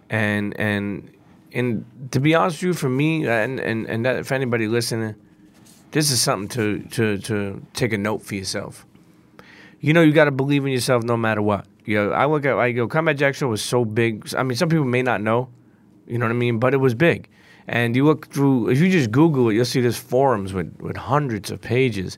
and 0.09 0.57
and 0.59 1.09
and 1.53 1.85
to 2.11 2.19
be 2.19 2.35
honest 2.35 2.57
with 2.57 2.63
you, 2.67 2.73
for 2.73 2.89
me, 2.89 3.27
and 3.27 3.59
and 3.59 3.85
and 3.87 4.05
that, 4.05 4.25
for 4.25 4.33
anybody 4.33 4.67
listening, 4.67 5.15
this 5.91 6.11
is 6.11 6.21
something 6.21 6.47
to 6.49 6.87
to 6.89 7.17
to 7.19 7.65
take 7.73 7.93
a 7.93 7.97
note 7.97 8.21
for 8.21 8.35
yourself. 8.35 8.85
You 9.79 9.93
know, 9.93 10.01
you 10.01 10.11
got 10.11 10.25
to 10.25 10.31
believe 10.31 10.65
in 10.65 10.71
yourself 10.71 11.03
no 11.03 11.17
matter 11.17 11.41
what. 11.41 11.67
You 11.85 11.95
know, 11.95 12.11
I 12.11 12.25
look 12.25 12.45
at 12.45 12.57
I 12.57 12.71
go 12.71 12.87
Combat 12.87 13.17
Jack 13.17 13.35
Show 13.35 13.47
was 13.47 13.61
so 13.61 13.85
big. 13.85 14.33
I 14.35 14.43
mean, 14.43 14.57
some 14.57 14.69
people 14.69 14.85
may 14.85 15.01
not 15.01 15.21
know, 15.21 15.49
you 16.07 16.17
know 16.17 16.25
what 16.25 16.31
I 16.31 16.35
mean, 16.35 16.59
but 16.59 16.73
it 16.73 16.77
was 16.77 16.95
big. 16.95 17.29
And 17.67 17.95
you 17.95 18.05
look 18.05 18.27
through, 18.27 18.69
if 18.69 18.79
you 18.79 18.89
just 18.89 19.11
Google 19.11 19.49
it, 19.49 19.55
you'll 19.55 19.65
see 19.65 19.81
there's 19.81 19.97
forums 19.97 20.53
with 20.53 20.75
with 20.79 20.97
hundreds 20.97 21.51
of 21.51 21.61
pages. 21.61 22.17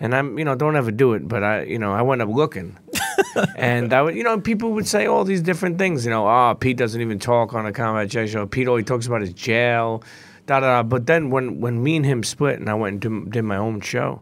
And 0.00 0.14
I'm, 0.14 0.38
you 0.38 0.44
know, 0.44 0.54
don't 0.54 0.76
ever 0.76 0.90
do 0.90 1.14
it, 1.14 1.28
but 1.28 1.42
I, 1.44 1.62
you 1.62 1.78
know, 1.78 1.92
I 1.92 2.02
went 2.02 2.20
up 2.20 2.28
looking, 2.28 2.76
and 3.56 3.92
I 3.92 4.02
would, 4.02 4.16
you 4.16 4.24
know, 4.24 4.40
people 4.40 4.72
would 4.72 4.88
say 4.88 5.06
all 5.06 5.24
these 5.24 5.40
different 5.40 5.78
things. 5.78 6.04
You 6.04 6.10
know, 6.10 6.26
ah, 6.26 6.52
Pete 6.54 6.76
doesn't 6.76 7.00
even 7.00 7.18
talk 7.18 7.54
on 7.54 7.64
a 7.64 7.72
combat 7.72 8.08
Jack 8.08 8.28
show. 8.28 8.44
Pete 8.46 8.68
only 8.68 8.82
talks 8.82 9.06
about 9.06 9.20
his 9.20 9.32
jail, 9.32 10.02
da 10.46 10.60
da 10.60 10.66
da. 10.66 10.82
But 10.82 11.06
then 11.06 11.30
when 11.30 11.60
when 11.60 11.82
me 11.82 11.96
and 11.96 12.06
him 12.06 12.22
split, 12.22 12.58
and 12.58 12.68
I 12.68 12.74
went 12.74 13.04
and 13.04 13.24
did, 13.24 13.32
did 13.32 13.42
my 13.42 13.56
own 13.56 13.80
show. 13.80 14.20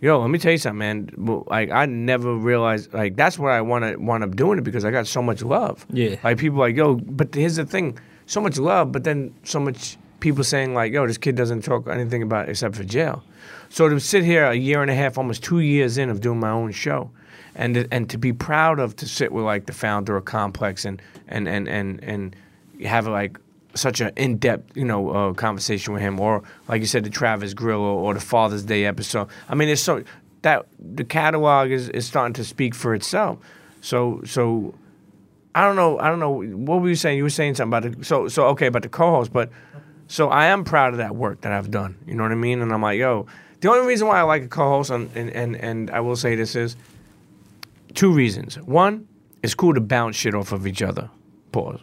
Yo, 0.00 0.20
let 0.20 0.30
me 0.30 0.38
tell 0.38 0.50
you 0.50 0.58
something, 0.58 0.78
man. 0.78 1.44
Like 1.46 1.70
I 1.70 1.86
never 1.86 2.34
realized, 2.34 2.92
like 2.92 3.14
that's 3.14 3.38
what 3.38 3.52
I 3.52 3.60
want 3.60 3.84
to 3.84 3.96
want 3.96 4.24
up 4.24 4.34
doing 4.34 4.58
it 4.58 4.62
because 4.62 4.84
I 4.84 4.90
got 4.90 5.06
so 5.06 5.22
much 5.22 5.42
love. 5.42 5.86
Yeah. 5.90 6.16
Like 6.24 6.38
people 6.38 6.58
like, 6.58 6.74
yo, 6.74 6.96
but 6.96 7.32
here's 7.32 7.56
the 7.56 7.64
thing, 7.64 7.98
so 8.26 8.40
much 8.40 8.58
love, 8.58 8.90
but 8.90 9.04
then 9.04 9.32
so 9.44 9.60
much 9.60 9.96
people 10.18 10.42
saying 10.42 10.74
like, 10.74 10.92
yo, 10.92 11.06
this 11.06 11.18
kid 11.18 11.36
doesn't 11.36 11.62
talk 11.62 11.86
anything 11.86 12.22
about 12.22 12.48
except 12.48 12.74
for 12.74 12.82
jail. 12.82 13.22
So 13.68 13.88
to 13.88 14.00
sit 14.00 14.24
here 14.24 14.44
a 14.46 14.54
year 14.54 14.82
and 14.82 14.90
a 14.90 14.94
half, 14.94 15.18
almost 15.18 15.44
two 15.44 15.60
years 15.60 15.98
in 15.98 16.10
of 16.10 16.20
doing 16.20 16.40
my 16.40 16.50
own 16.50 16.72
show, 16.72 17.10
and 17.54 17.74
to, 17.74 17.88
and 17.92 18.10
to 18.10 18.18
be 18.18 18.32
proud 18.32 18.80
of 18.80 18.96
to 18.96 19.06
sit 19.06 19.30
with 19.30 19.44
like 19.44 19.66
the 19.66 19.72
founder 19.72 20.16
of 20.16 20.24
Complex 20.24 20.84
and 20.84 21.00
and 21.28 21.46
and 21.46 21.68
and 21.68 22.02
and 22.02 22.36
have 22.84 23.06
like 23.06 23.38
such 23.74 24.00
an 24.00 24.12
in-depth 24.16 24.76
you 24.76 24.84
know 24.84 25.10
uh, 25.10 25.32
conversation 25.34 25.92
with 25.92 26.02
him, 26.02 26.20
or 26.20 26.42
like 26.68 26.80
you 26.80 26.86
said, 26.86 27.04
the 27.04 27.10
Travis 27.10 27.54
Grill 27.54 27.80
or, 27.80 28.00
or 28.00 28.14
the 28.14 28.20
Father's 28.20 28.64
Day 28.64 28.84
episode. 28.84 29.28
I 29.48 29.54
mean, 29.54 29.68
it's 29.68 29.82
so 29.82 30.04
that 30.42 30.66
the 30.78 31.04
catalog 31.04 31.70
is 31.70 31.88
is 31.90 32.06
starting 32.06 32.34
to 32.34 32.44
speak 32.44 32.74
for 32.74 32.94
itself. 32.94 33.38
So 33.80 34.22
so 34.24 34.74
I 35.54 35.64
don't 35.64 35.76
know. 35.76 35.98
I 35.98 36.08
don't 36.08 36.20
know. 36.20 36.42
What 36.56 36.80
were 36.80 36.88
you 36.88 36.94
saying? 36.94 37.18
You 37.18 37.24
were 37.24 37.30
saying 37.30 37.56
something 37.56 37.78
about 37.78 37.98
the 37.98 38.04
so 38.04 38.28
so 38.28 38.46
okay 38.48 38.66
about 38.66 38.82
the 38.82 38.88
co-host, 38.88 39.32
but 39.32 39.50
so 40.08 40.28
I 40.28 40.46
am 40.46 40.64
proud 40.64 40.92
of 40.92 40.98
that 40.98 41.16
work 41.16 41.42
that 41.42 41.52
I've 41.52 41.70
done. 41.70 41.96
You 42.06 42.14
know 42.14 42.22
what 42.22 42.32
I 42.32 42.36
mean? 42.36 42.60
And 42.60 42.72
I'm 42.72 42.82
like, 42.82 42.98
yo, 42.98 43.26
the 43.60 43.70
only 43.70 43.86
reason 43.86 44.06
why 44.08 44.18
I 44.18 44.22
like 44.22 44.42
a 44.42 44.48
co-host, 44.48 44.90
and 44.90 45.10
and 45.14 45.30
and, 45.30 45.56
and 45.56 45.90
I 45.90 46.00
will 46.00 46.16
say 46.16 46.34
this 46.34 46.56
is 46.56 46.76
two 47.94 48.12
reasons. 48.12 48.56
One, 48.56 49.06
it's 49.42 49.54
cool 49.54 49.74
to 49.74 49.80
bounce 49.80 50.16
shit 50.16 50.34
off 50.34 50.52
of 50.52 50.66
each 50.66 50.82
other. 50.82 51.10
Pause. 51.52 51.80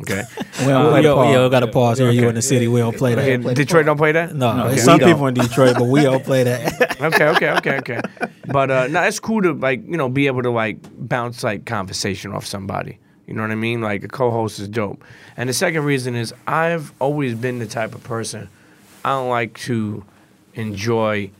Okay. 0.00 0.22
Well, 0.66 0.88
Uh, 0.88 0.92
we'll 0.92 1.02
yo, 1.04 1.14
pause. 1.14 1.32
yo, 1.34 1.48
got 1.48 1.60
to 1.60 1.68
pause 1.68 1.98
here. 1.98 2.10
You 2.10 2.20
Okay. 2.20 2.28
in 2.28 2.34
the 2.34 2.42
city? 2.42 2.68
We 2.68 2.80
don't 2.80 2.94
play 2.96 3.14
that. 3.14 3.26
Okay, 3.26 3.54
Detroit 3.54 3.86
don't 3.86 3.96
play 3.96 4.12
that. 4.12 4.34
No, 4.34 4.66
Okay. 4.66 4.76
some 4.76 4.98
don't. 4.98 5.08
people 5.10 5.26
in 5.28 5.32
Detroit, 5.34 5.76
but 5.78 5.84
we 5.86 6.02
don't 6.02 6.22
play 6.22 6.42
that. 6.44 7.00
okay, 7.08 7.28
okay, 7.28 7.50
okay, 7.52 7.78
okay. 7.78 8.00
But 8.46 8.70
uh, 8.70 8.86
no, 8.88 9.00
it's 9.02 9.20
cool 9.20 9.40
to 9.42 9.52
like 9.54 9.80
you 9.86 9.96
know 9.96 10.10
be 10.10 10.26
able 10.26 10.42
to 10.42 10.50
like 10.50 10.76
bounce 10.98 11.42
like 11.42 11.64
conversation 11.64 12.32
off 12.32 12.44
somebody. 12.44 12.98
You 13.26 13.32
know 13.34 13.42
what 13.42 13.52
I 13.52 13.54
mean? 13.54 13.80
Like 13.80 14.04
a 14.04 14.08
co-host 14.08 14.58
is 14.58 14.68
dope. 14.68 15.02
And 15.38 15.48
the 15.48 15.54
second 15.54 15.84
reason 15.84 16.14
is 16.14 16.34
I've 16.46 16.92
always 16.98 17.34
been 17.34 17.58
the 17.58 17.66
type 17.66 17.94
of 17.94 18.02
person 18.04 18.48
I 19.04 19.10
don't 19.10 19.30
like 19.30 19.54
to 19.60 20.04
enjoy 20.54 21.30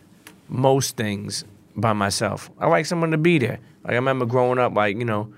most 0.48 0.96
things 0.96 1.44
by 1.76 1.92
myself. 1.92 2.50
I 2.58 2.68
like 2.68 2.86
someone 2.86 3.10
to 3.10 3.18
be 3.18 3.38
there. 3.38 3.58
Like 3.84 3.92
I 3.92 3.96
remember 3.96 4.24
growing 4.24 4.58
up, 4.58 4.74
like 4.74 4.96
you 4.96 5.04
know, 5.04 5.32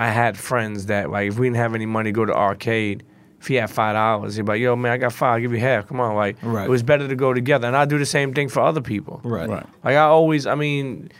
I 0.00 0.08
had 0.08 0.36
friends 0.38 0.86
that 0.86 1.10
like 1.10 1.28
if 1.28 1.38
we 1.38 1.46
didn't 1.46 1.56
have 1.58 1.74
any 1.74 1.86
money 1.86 2.10
to 2.10 2.14
go 2.14 2.24
to 2.24 2.34
arcade, 2.34 3.02
if 3.40 3.46
he 3.48 3.54
had 3.56 3.70
five 3.70 3.94
dollars, 3.94 4.36
he'd 4.36 4.42
be 4.42 4.52
like, 4.52 4.60
"Yo, 4.60 4.76
man, 4.76 4.92
I 4.92 4.96
got 4.98 5.12
five. 5.12 5.34
I'll 5.34 5.40
give 5.40 5.52
you 5.52 5.60
half. 5.60 5.86
Come 5.88 6.00
on, 6.00 6.14
like 6.14 6.36
Right. 6.42 6.64
it 6.66 6.70
was 6.70 6.82
better 6.82 7.06
to 7.08 7.16
go 7.16 7.32
together." 7.34 7.66
And 7.66 7.76
I 7.76 7.84
do 7.84 7.98
the 7.98 8.06
same 8.06 8.32
thing 8.34 8.48
for 8.48 8.60
other 8.60 8.80
people. 8.80 9.20
Right. 9.24 9.48
Right. 9.48 9.66
Like 9.84 9.94
I 9.96 10.04
always, 10.04 10.46
I 10.46 10.54
mean, 10.54 11.10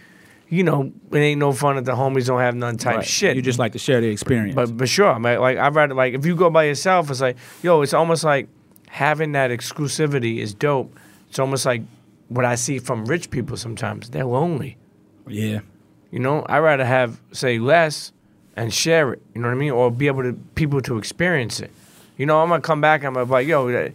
you 0.49 0.63
know, 0.65 0.93
it 1.13 1.19
ain't 1.19 1.39
no 1.41 1.53
fun 1.53 1.79
if 1.79 1.85
the 1.85 1.93
homies 1.93 2.27
don't 2.27 2.41
have 2.41 2.55
none 2.55 2.77
type 2.77 2.97
Right. 2.97 3.07
shit. 3.07 3.37
You 3.37 3.43
just 3.43 3.59
like 3.59 3.73
to 3.73 3.79
share 3.79 4.01
the 4.01 4.09
experience. 4.09 4.55
But 4.55 4.77
but 4.77 4.89
sure, 4.89 5.19
man, 5.19 5.41
like 5.41 5.59
I'd 5.59 5.75
rather 5.75 5.95
like 5.95 6.15
if 6.15 6.25
you 6.27 6.35
go 6.37 6.51
by 6.51 6.65
yourself, 6.65 7.11
it's 7.11 7.21
like 7.21 7.37
yo, 7.63 7.83
it's 7.83 7.95
almost 7.95 8.25
like 8.25 8.49
having 8.89 9.33
that 9.33 9.51
exclusivity 9.51 10.39
is 10.39 10.53
dope. 10.55 10.99
It's 11.29 11.39
almost 11.39 11.65
like 11.67 11.83
what 12.29 12.45
I 12.45 12.55
see 12.55 12.79
from 12.79 13.05
rich 13.07 13.31
people 13.31 13.57
sometimes. 13.57 14.11
They're 14.11 14.25
lonely. 14.25 14.77
yeah. 15.29 15.61
You 16.13 16.19
know, 16.19 16.45
I'd 16.49 16.59
rather 16.59 16.85
have 16.85 17.21
say 17.33 17.59
less 17.61 18.13
and 18.57 18.73
share 18.73 19.13
it. 19.13 19.23
You 19.35 19.41
know 19.41 19.49
what 19.49 19.55
I 19.55 19.59
mean, 19.59 19.71
or 19.71 19.91
be 19.91 20.07
able 20.07 20.23
to 20.23 20.33
people 20.55 20.81
to 20.83 20.99
experience 20.99 21.61
it. 21.61 21.71
You 22.17 22.27
know, 22.27 22.41
I'm 22.43 22.49
gonna 22.49 22.61
come 22.61 22.81
back. 22.81 23.01
And 23.01 23.09
I'm 23.09 23.15
gonna 23.15 23.27
be 23.27 23.33
like, 23.33 23.47
yo, 23.47 23.69
you 23.69 23.93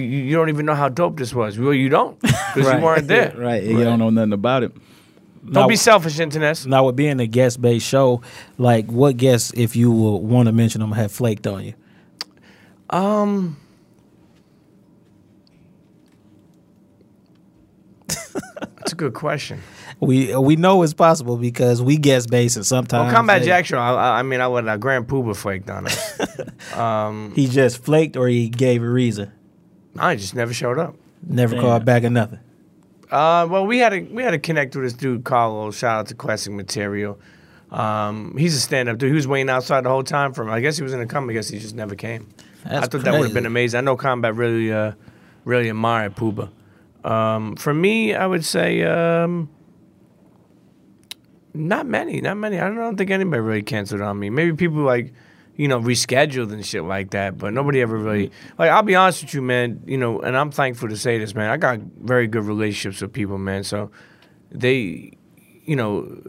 you 0.00 0.36
don't 0.36 0.48
even 0.48 0.66
know 0.66 0.74
how 0.74 0.88
dope 0.88 1.16
this 1.16 1.32
was. 1.34 1.58
Well, 1.58 1.72
you 1.74 1.88
don't 1.88 2.20
because 2.20 2.56
you 2.56 2.78
weren't 2.82 3.06
there. 3.08 3.34
right. 3.38 3.62
You 3.62 3.84
don't 3.84 3.98
know 3.98 4.10
nothing 4.10 4.32
about 4.32 4.62
it. 4.64 4.72
Don't 5.44 5.52
Now- 5.54 5.68
be 5.68 5.76
selfish, 5.76 6.18
internet. 6.18 6.66
Now, 6.66 6.84
with 6.86 6.96
being 6.96 7.20
a 7.20 7.26
guest 7.26 7.62
based 7.62 7.86
show, 7.86 8.20
like 8.58 8.86
what 8.86 9.16
guests, 9.16 9.52
if 9.56 9.76
you 9.76 9.90
want 9.90 10.46
to 10.46 10.52
mention 10.52 10.80
them, 10.80 10.92
have 10.92 11.12
flaked 11.12 11.46
on 11.46 11.64
you? 11.64 11.74
Um. 12.90 13.56
That's 18.08 18.92
a 18.92 18.96
good 18.96 19.14
question. 19.14 19.60
We 20.00 20.34
we 20.36 20.54
know 20.56 20.82
it's 20.82 20.94
possible 20.94 21.36
because 21.36 21.82
we 21.82 21.96
guess 21.96 22.26
based 22.26 22.56
and 22.56 22.64
sometimes 22.64 23.06
Well, 23.06 23.14
Combat 23.14 23.40
they- 23.40 23.46
Jack. 23.46 23.72
I, 23.72 24.18
I- 24.20 24.22
mean, 24.22 24.40
I 24.40 24.46
let 24.46 24.68
uh, 24.68 24.76
Grand 24.76 25.08
Puba 25.08 25.34
flaked 25.36 25.68
on 25.70 25.86
us. 25.86 26.76
um, 26.76 27.32
he 27.34 27.48
just 27.48 27.82
flaked 27.82 28.16
or 28.16 28.28
he 28.28 28.48
gave 28.48 28.82
a 28.82 28.88
reason. 28.88 29.32
I 29.98 30.14
just 30.14 30.34
never 30.36 30.52
showed 30.54 30.78
up. 30.78 30.94
Never 31.26 31.54
Damn. 31.56 31.64
called 31.64 31.84
back 31.84 32.04
or 32.04 32.10
nothing. 32.10 32.38
Uh, 33.10 33.48
well, 33.50 33.66
we 33.66 33.78
had 33.78 33.88
to 33.90 34.00
we 34.02 34.22
had 34.22 34.30
to 34.32 34.38
connect 34.38 34.76
with 34.76 34.84
this 34.84 34.92
dude 34.92 35.24
Carlos. 35.24 35.76
Shout 35.76 35.98
out 36.00 36.06
to 36.08 36.14
Classic 36.14 36.52
Material. 36.52 37.18
Um, 37.70 38.36
he's 38.38 38.54
a 38.54 38.60
stand 38.60 38.88
up 38.88 38.98
dude. 38.98 39.08
He 39.10 39.14
was 39.14 39.26
waiting 39.26 39.50
outside 39.50 39.84
the 39.84 39.88
whole 39.88 40.04
time 40.04 40.32
for 40.32 40.42
him. 40.42 40.50
I 40.50 40.60
guess 40.60 40.76
he 40.76 40.82
was 40.82 40.92
gonna 40.92 41.06
come. 41.06 41.28
I 41.28 41.32
guess 41.32 41.48
he 41.48 41.58
just 41.58 41.74
never 41.74 41.94
came. 41.96 42.28
That's 42.64 42.86
I 42.86 42.88
thought 42.88 43.02
that 43.04 43.12
would 43.14 43.24
have 43.24 43.34
been 43.34 43.46
amazing. 43.46 43.78
I 43.78 43.80
know 43.80 43.96
Combat 43.96 44.34
really 44.36 44.72
uh, 44.72 44.92
really 45.44 45.68
admired 45.70 46.14
Puba. 46.14 46.50
Um, 47.04 47.56
for 47.56 47.72
me, 47.74 48.14
I 48.14 48.26
would 48.26 48.44
say 48.44 48.82
um, 48.84 49.48
not 51.54 51.86
many, 51.86 52.20
not 52.20 52.36
many. 52.36 52.58
I 52.58 52.68
don't, 52.68 52.78
I 52.78 52.82
don't 52.82 52.96
think 52.96 53.10
anybody 53.10 53.40
really 53.40 53.62
canceled 53.62 54.00
on 54.00 54.18
me. 54.18 54.30
Maybe 54.30 54.52
people 54.54 54.78
like, 54.82 55.12
you 55.56 55.66
know, 55.66 55.80
rescheduled 55.80 56.52
and 56.52 56.64
shit 56.64 56.84
like 56.84 57.10
that. 57.10 57.36
But 57.38 57.52
nobody 57.52 57.80
ever 57.80 57.96
really 57.98 58.30
like. 58.58 58.70
I'll 58.70 58.82
be 58.82 58.94
honest 58.94 59.22
with 59.24 59.34
you, 59.34 59.42
man. 59.42 59.82
You 59.86 59.98
know, 59.98 60.20
and 60.20 60.36
I'm 60.36 60.50
thankful 60.50 60.88
to 60.88 60.96
say 60.96 61.18
this, 61.18 61.34
man. 61.34 61.50
I 61.50 61.56
got 61.56 61.80
very 61.80 62.26
good 62.26 62.44
relationships 62.44 63.00
with 63.02 63.12
people, 63.12 63.38
man. 63.38 63.64
So 63.64 63.90
they, 64.52 65.12
you 65.64 65.76
know, 65.76 66.22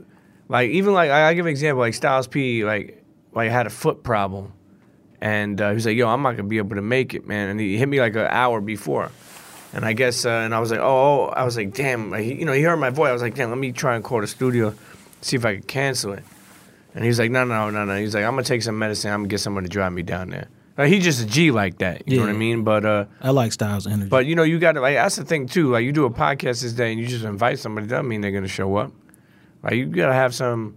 like 0.47 0.69
even 0.71 0.93
like 0.93 1.11
I, 1.11 1.29
I 1.29 1.33
give 1.35 1.45
an 1.45 1.51
example, 1.51 1.79
like 1.81 1.93
Styles 1.93 2.27
P, 2.27 2.63
like 2.65 3.03
like 3.33 3.51
had 3.51 3.67
a 3.67 3.69
foot 3.69 4.01
problem, 4.03 4.53
and 5.21 5.61
uh, 5.61 5.69
he 5.69 5.75
was 5.75 5.85
like, 5.85 5.95
"Yo, 5.95 6.07
I'm 6.07 6.23
not 6.23 6.31
gonna 6.35 6.47
be 6.49 6.57
able 6.57 6.75
to 6.75 6.81
make 6.81 7.13
it, 7.13 7.27
man." 7.27 7.49
And 7.49 7.59
he 7.59 7.77
hit 7.77 7.87
me 7.87 7.99
like 7.99 8.15
an 8.15 8.27
hour 8.29 8.61
before. 8.61 9.11
And 9.71 9.85
I 9.85 9.93
guess, 9.93 10.25
uh, 10.25 10.29
and 10.29 10.55
I 10.55 10.59
was 10.59 10.71
like, 10.71 10.79
oh, 10.79 11.25
I 11.27 11.43
was 11.45 11.55
like, 11.55 11.75
damn, 11.75 12.11
he- 12.13 12.33
you 12.39 12.45
know, 12.45 12.53
he 12.53 12.63
heard 12.63 12.77
my 12.77 12.89
voice. 12.89 13.09
I 13.09 13.13
was 13.13 13.21
like, 13.21 13.35
damn, 13.35 13.49
let 13.49 13.59
me 13.59 13.71
try 13.71 13.93
and 13.93 14.03
call 14.03 14.19
the 14.19 14.25
studio, 14.25 14.73
see 15.21 15.35
if 15.35 15.45
I 15.45 15.55
could 15.55 15.67
cancel 15.67 16.13
it. 16.13 16.23
And 16.95 17.05
he's 17.05 17.19
like, 17.19 17.31
no, 17.31 17.43
no, 17.45 17.69
no, 17.69 17.85
no. 17.85 17.97
He's 17.99 18.15
like, 18.15 18.23
I'm 18.23 18.31
gonna 18.31 18.43
take 18.43 18.63
some 18.63 18.77
medicine. 18.77 19.11
I'm 19.11 19.21
gonna 19.21 19.29
get 19.29 19.39
someone 19.39 19.63
to 19.63 19.69
drive 19.69 19.93
me 19.93 20.01
down 20.01 20.29
there. 20.29 20.47
Like, 20.77 20.89
he's 20.89 21.03
just 21.03 21.21
a 21.21 21.25
G 21.25 21.51
like 21.51 21.79
that. 21.79 22.07
You 22.07 22.17
know 22.17 22.23
what 22.23 22.29
I 22.29 22.37
mean? 22.37 22.63
But, 22.63 22.85
uh, 22.85 23.05
I 23.21 23.31
like 23.31 23.51
Styles' 23.51 23.85
energy. 23.85 24.07
but 24.09 24.25
you 24.25 24.35
know, 24.35 24.43
you 24.43 24.59
got 24.59 24.73
to 24.73 24.81
like 24.81 24.95
that's 24.95 25.17
the 25.17 25.25
thing 25.25 25.45
too. 25.45 25.71
Like, 25.71 25.83
you 25.83 25.91
do 25.91 26.05
a 26.05 26.09
podcast 26.09 26.61
this 26.61 26.73
day 26.73 26.91
and 26.91 26.99
you 26.99 27.05
just 27.07 27.25
invite 27.25 27.59
somebody. 27.59 27.87
Doesn't 27.87 28.07
mean 28.07 28.21
they're 28.21 28.31
gonna 28.31 28.47
show 28.47 28.75
up. 28.77 28.91
Like, 29.61 29.73
you 29.73 29.85
gotta 29.87 30.13
have 30.13 30.33
some, 30.33 30.75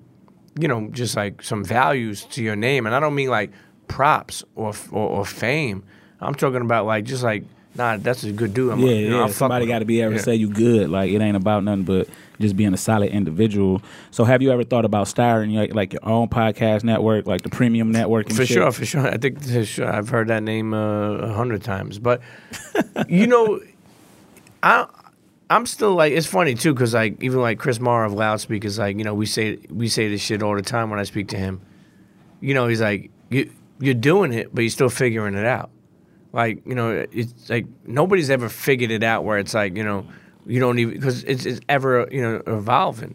you 0.59 0.69
know, 0.69 0.89
just 0.91 1.17
like 1.17 1.43
some 1.43 1.65
values 1.65 2.25
to 2.33 2.43
your 2.43 2.57
name. 2.57 2.87
And 2.87 2.95
I 2.95 3.01
don't 3.01 3.15
mean 3.15 3.31
like 3.31 3.53
props 3.89 4.45
or 4.55 4.73
or, 4.91 5.09
or 5.09 5.25
fame. 5.25 5.85
I'm 6.21 6.35
talking 6.35 6.61
about 6.63 6.85
like 6.87 7.05
just 7.05 7.23
like, 7.23 7.45
nah, 7.75 7.97
that's 7.97 8.25
a 8.25 8.33
good 8.33 8.55
dude. 8.55 8.73
I'm, 8.73 8.81
Yeah, 8.81 8.87
know, 9.09 9.17
yeah. 9.17 9.23
I'll 9.23 9.29
Somebody 9.29 9.67
got 9.67 9.81
to 9.81 9.85
be 9.85 10.01
able 10.01 10.13
Yeah. 10.13 10.19
to 10.19 10.25
say 10.25 10.35
you 10.35 10.49
good. 10.49 10.91
Like 10.91 11.11
it 11.11 11.21
ain't 11.21 11.37
about 11.37 11.65
nothing 11.65 11.85
but 11.85 12.09
just 12.41 12.57
being 12.57 12.75
a 12.75 12.77
solid 12.77 13.11
individual. 13.11 13.83
So 14.11 14.25
have 14.25 14.43
you 14.43 14.51
ever 14.51 14.65
thought 14.65 14.85
about 14.85 15.09
starting 15.09 15.51
your, 15.51 15.69
like 15.69 15.93
your 15.93 16.05
own 16.05 16.29
podcast 16.29 16.83
network, 16.85 17.27
like 17.27 17.43
the 17.43 17.49
Premium 17.51 17.93
Network? 17.93 18.29
And 18.29 18.37
For 18.37 18.45
shit? 18.47 18.55
sure, 18.55 18.73
for 18.73 18.85
sure. 18.85 19.07
I 19.07 19.17
think 19.17 19.43
sure. 19.67 19.91
I've 19.93 20.09
heard 20.09 20.29
that 20.29 20.43
name 20.43 20.75
uh, 20.75 21.13
a 21.19 21.33
hundred 21.33 21.63
times, 21.63 21.99
but 21.99 22.21
you 23.09 23.27
know, 23.27 23.61
I 24.63 24.87
I'm 25.51 25.67
still 25.67 25.95
like 25.95 26.13
it's 26.13 26.27
funny 26.27 26.55
too 26.55 26.73
because 26.73 26.95
like 26.95 27.23
even 27.23 27.41
like 27.41 27.59
Chris 27.59 27.79
Morrow 27.81 28.07
of 28.07 28.13
Loudspeakers, 28.15 28.79
like 28.79 28.97
you 28.97 29.05
know 29.05 29.15
we 29.15 29.27
say 29.27 29.59
we 29.71 29.89
say 29.89 30.09
this 30.09 30.21
shit 30.23 30.43
all 30.43 30.55
the 30.57 30.63
time 30.63 30.89
when 30.91 30.99
I 30.99 31.03
speak 31.05 31.29
to 31.29 31.37
him. 31.37 31.61
You 32.41 32.55
know, 32.55 32.67
he's 32.69 32.81
like 32.81 33.11
you 33.31 33.51
you're 33.79 33.95
doing 33.95 34.33
it, 34.33 34.55
but 34.55 34.63
you're 34.63 34.71
still 34.71 34.89
figuring 34.89 35.35
it 35.35 35.45
out. 35.45 35.71
Like 36.33 36.67
you 36.67 36.75
know, 36.75 37.07
it's 37.13 37.51
like 37.51 37.67
nobody's 37.87 38.31
ever 38.31 38.49
figured 38.49 38.91
it 38.91 39.03
out 39.03 39.25
where 39.25 39.39
it's 39.39 39.55
like 39.55 39.77
you 39.77 39.85
know 39.85 40.07
you 40.47 40.61
don't 40.61 40.79
even 40.79 40.95
because 40.95 41.25
it's, 41.25 41.45
it's 41.47 41.61
ever 41.69 42.09
you 42.11 42.23
know 42.23 42.43
evolving. 42.47 43.15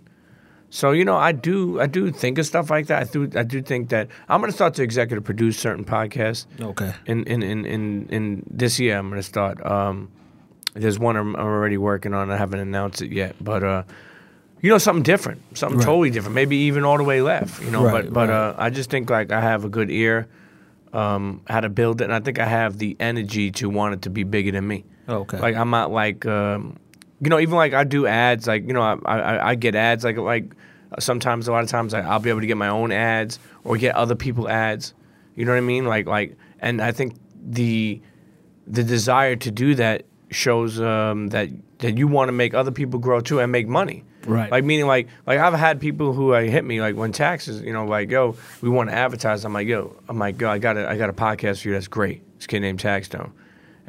So 0.69 0.91
you 0.91 1.05
know, 1.05 1.15
I 1.15 1.31
do 1.31 1.79
I 1.79 1.87
do 1.87 2.11
think 2.11 2.37
of 2.37 2.45
stuff 2.45 2.69
like 2.69 2.87
that. 2.87 3.01
I 3.01 3.11
do 3.11 3.29
I 3.35 3.43
do 3.43 3.61
think 3.61 3.89
that 3.89 4.09
I'm 4.29 4.41
gonna 4.41 4.51
start 4.51 4.73
to 4.75 4.83
executive 4.83 5.23
produce 5.23 5.57
certain 5.57 5.85
podcasts. 5.85 6.45
okay. 6.61 6.93
In 7.05 7.23
in 7.23 7.41
in 7.41 7.65
in, 7.65 8.07
in 8.09 8.43
this 8.51 8.79
year, 8.79 8.97
I'm 8.97 9.09
gonna 9.09 9.23
start. 9.23 9.65
Um, 9.65 10.09
there's 10.73 10.99
one 10.99 11.15
I'm, 11.15 11.35
I'm 11.35 11.41
already 11.45 11.77
working 11.77 12.13
on. 12.13 12.29
I 12.29 12.37
haven't 12.37 12.59
announced 12.59 13.01
it 13.01 13.11
yet, 13.11 13.35
but 13.41 13.63
uh, 13.63 13.83
you 14.61 14.69
know, 14.69 14.77
something 14.77 15.03
different, 15.03 15.41
something 15.57 15.79
Right. 15.79 15.85
totally 15.85 16.09
different. 16.11 16.35
Maybe 16.35 16.57
even 16.57 16.83
all 16.83 16.97
the 16.97 17.03
way 17.03 17.21
left. 17.21 17.63
You 17.63 17.71
know, 17.71 17.83
Right, 17.85 18.03
but 18.03 18.13
but 18.13 18.29
right. 18.29 18.49
uh, 18.49 18.53
I 18.57 18.69
just 18.69 18.89
think 18.91 19.09
like 19.09 19.31
I 19.31 19.41
have 19.41 19.63
a 19.65 19.69
good 19.69 19.89
ear, 19.89 20.27
um, 20.97 21.41
how 21.47 21.59
to 21.59 21.69
build 21.69 22.01
it, 22.01 22.05
and 22.05 22.13
I 22.13 22.19
think 22.19 22.39
I 22.39 22.45
have 22.45 22.79
the 22.79 22.97
energy 22.99 23.51
to 23.51 23.69
want 23.69 23.93
it 23.93 24.01
to 24.03 24.09
be 24.09 24.23
bigger 24.23 24.51
than 24.51 24.67
me. 24.67 24.83
Okay. 25.07 25.37
Like 25.37 25.55
I'm 25.55 25.69
not 25.69 25.91
like, 25.91 26.25
um, 26.25 26.77
you 27.21 27.29
know, 27.29 27.39
even 27.39 27.55
like 27.55 27.73
I 27.73 27.83
do 27.83 28.07
ads. 28.07 28.47
Like 28.47 28.65
you 28.65 28.73
know, 28.73 28.81
I 28.81 28.95
I, 29.05 29.49
I 29.49 29.55
get 29.55 29.75
ads. 29.75 30.03
Like 30.03 30.17
like 30.17 30.55
sometimes 30.99 31.47
a 31.47 31.51
lot 31.51 31.63
of 31.63 31.69
times 31.69 31.93
like, 31.93 32.03
I'll 32.03 32.19
be 32.19 32.31
able 32.31 32.41
to 32.41 32.47
get 32.47 32.57
my 32.57 32.69
own 32.69 32.91
ads 32.91 33.37
or 33.63 33.77
get 33.77 33.95
other 33.95 34.15
people 34.15 34.49
ads. 34.49 34.95
You 35.35 35.45
know 35.45 35.51
what 35.51 35.59
I 35.59 35.61
mean? 35.61 35.85
Like 35.85 36.07
like, 36.07 36.35
and 36.59 36.81
I 36.81 36.91
think 36.91 37.15
the 37.45 38.01
the 38.65 38.83
desire 38.83 39.35
to 39.35 39.51
do 39.51 39.75
that 39.75 40.03
shows 40.31 40.81
um, 40.81 41.27
that 41.27 41.49
that 41.79 41.95
you 41.95 42.07
want 42.07 42.29
to 42.29 42.33
make 42.33 42.55
other 42.55 42.71
people 42.71 42.99
grow 42.99 43.19
too 43.19 43.39
and 43.39 43.51
make 43.51 43.67
money. 43.67 44.03
Right. 44.25 44.51
Like 44.51 44.63
meaning 44.63 44.87
like 44.87 45.07
like 45.25 45.39
I've 45.39 45.53
had 45.53 45.79
people 45.79 46.13
who 46.13 46.33
uh, 46.33 46.41
hit 46.41 46.65
me 46.65 46.81
like 46.81 46.95
when 46.95 47.11
taxes, 47.11 47.61
you 47.61 47.71
know, 47.71 47.85
like 47.85 48.09
yo, 48.09 48.35
we 48.61 48.69
want 48.69 48.89
to 48.89 48.95
advertise. 48.95 49.45
I'm 49.45 49.53
like 49.53 49.67
yo, 49.67 49.95
I'm 50.09 50.19
like 50.19 50.39
yo, 50.39 50.49
I 50.49 50.57
got 50.57 50.77
a 50.77 50.89
I 50.89 50.97
got 50.97 51.09
a 51.09 51.13
podcast 51.13 51.61
for 51.61 51.69
you 51.69 51.73
that's 51.73 51.87
great. 51.87 52.21
This 52.37 52.47
kid 52.47 52.59
named 52.61 52.79
Taxstone. 52.79 53.31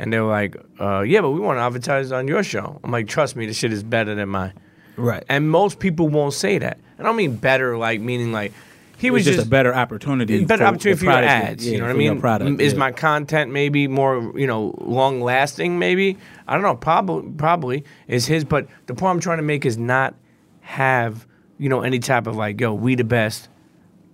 And 0.01 0.13
they 0.13 0.21
were 0.21 0.31
like, 0.31 0.55
uh, 0.79 1.01
yeah, 1.01 1.23
but 1.23 1.31
we 1.31 1.41
want 1.41 1.57
to 1.59 1.63
advertise 1.63 2.13
on 2.13 2.29
your 2.29 2.45
show. 2.45 2.79
I'm 2.85 2.93
like, 2.93 3.09
trust 3.09 3.35
me, 3.35 3.47
this 3.47 3.57
shit 3.57 3.73
is 3.73 3.83
better 3.83 4.15
than 4.15 4.29
mine. 4.29 4.53
right. 4.97 5.25
And 5.29 5.51
most 5.51 5.81
people 5.81 6.09
won't 6.09 6.35
say 6.35 6.59
that. 6.59 6.79
I 7.01 7.03
don't 7.03 7.17
mean 7.17 7.35
better, 7.35 7.77
like 7.77 8.01
meaning 8.01 8.31
like 8.31 8.53
he 8.99 9.11
was 9.11 9.27
was 9.27 9.37
just, 9.37 9.47
a 9.47 9.49
better 9.49 9.75
opportunity. 9.75 10.45
better 10.45 10.65
for 10.65 10.69
opportunity 10.69 10.99
for 10.99 11.05
your 11.05 11.15
ads. 11.15 11.65
yeah, 11.65 11.73
you 11.73 11.79
know 11.79 11.85
what 11.85 11.95
I 11.95 11.99
mean? 11.99 12.21
Product, 12.21 12.61
Is 12.61 12.73
yeah. 12.73 12.79
my 12.79 12.93
content 12.93 13.53
maybe 13.53 13.87
more 13.87 14.33
you 14.37 14.47
know 14.47 14.75
long 14.81 15.21
lasting? 15.21 15.79
Maybe 15.79 16.19
I 16.47 16.55
don't 16.55 16.63
know. 16.63 16.75
Probably 16.75 17.31
probably 17.33 17.85
is 18.09 18.27
his. 18.27 18.45
But 18.45 18.67
the 18.87 18.95
point 18.95 19.11
I'm 19.13 19.21
trying 19.21 19.39
to 19.39 19.45
make 19.45 19.65
is 19.65 19.79
not 19.79 20.15
have 20.61 21.27
you 21.59 21.69
know 21.69 21.83
any 21.83 22.01
type 22.01 22.27
of 22.27 22.37
like 22.37 22.61
yo 22.61 22.75
we 22.75 22.97
the 22.97 23.05
best, 23.05 23.49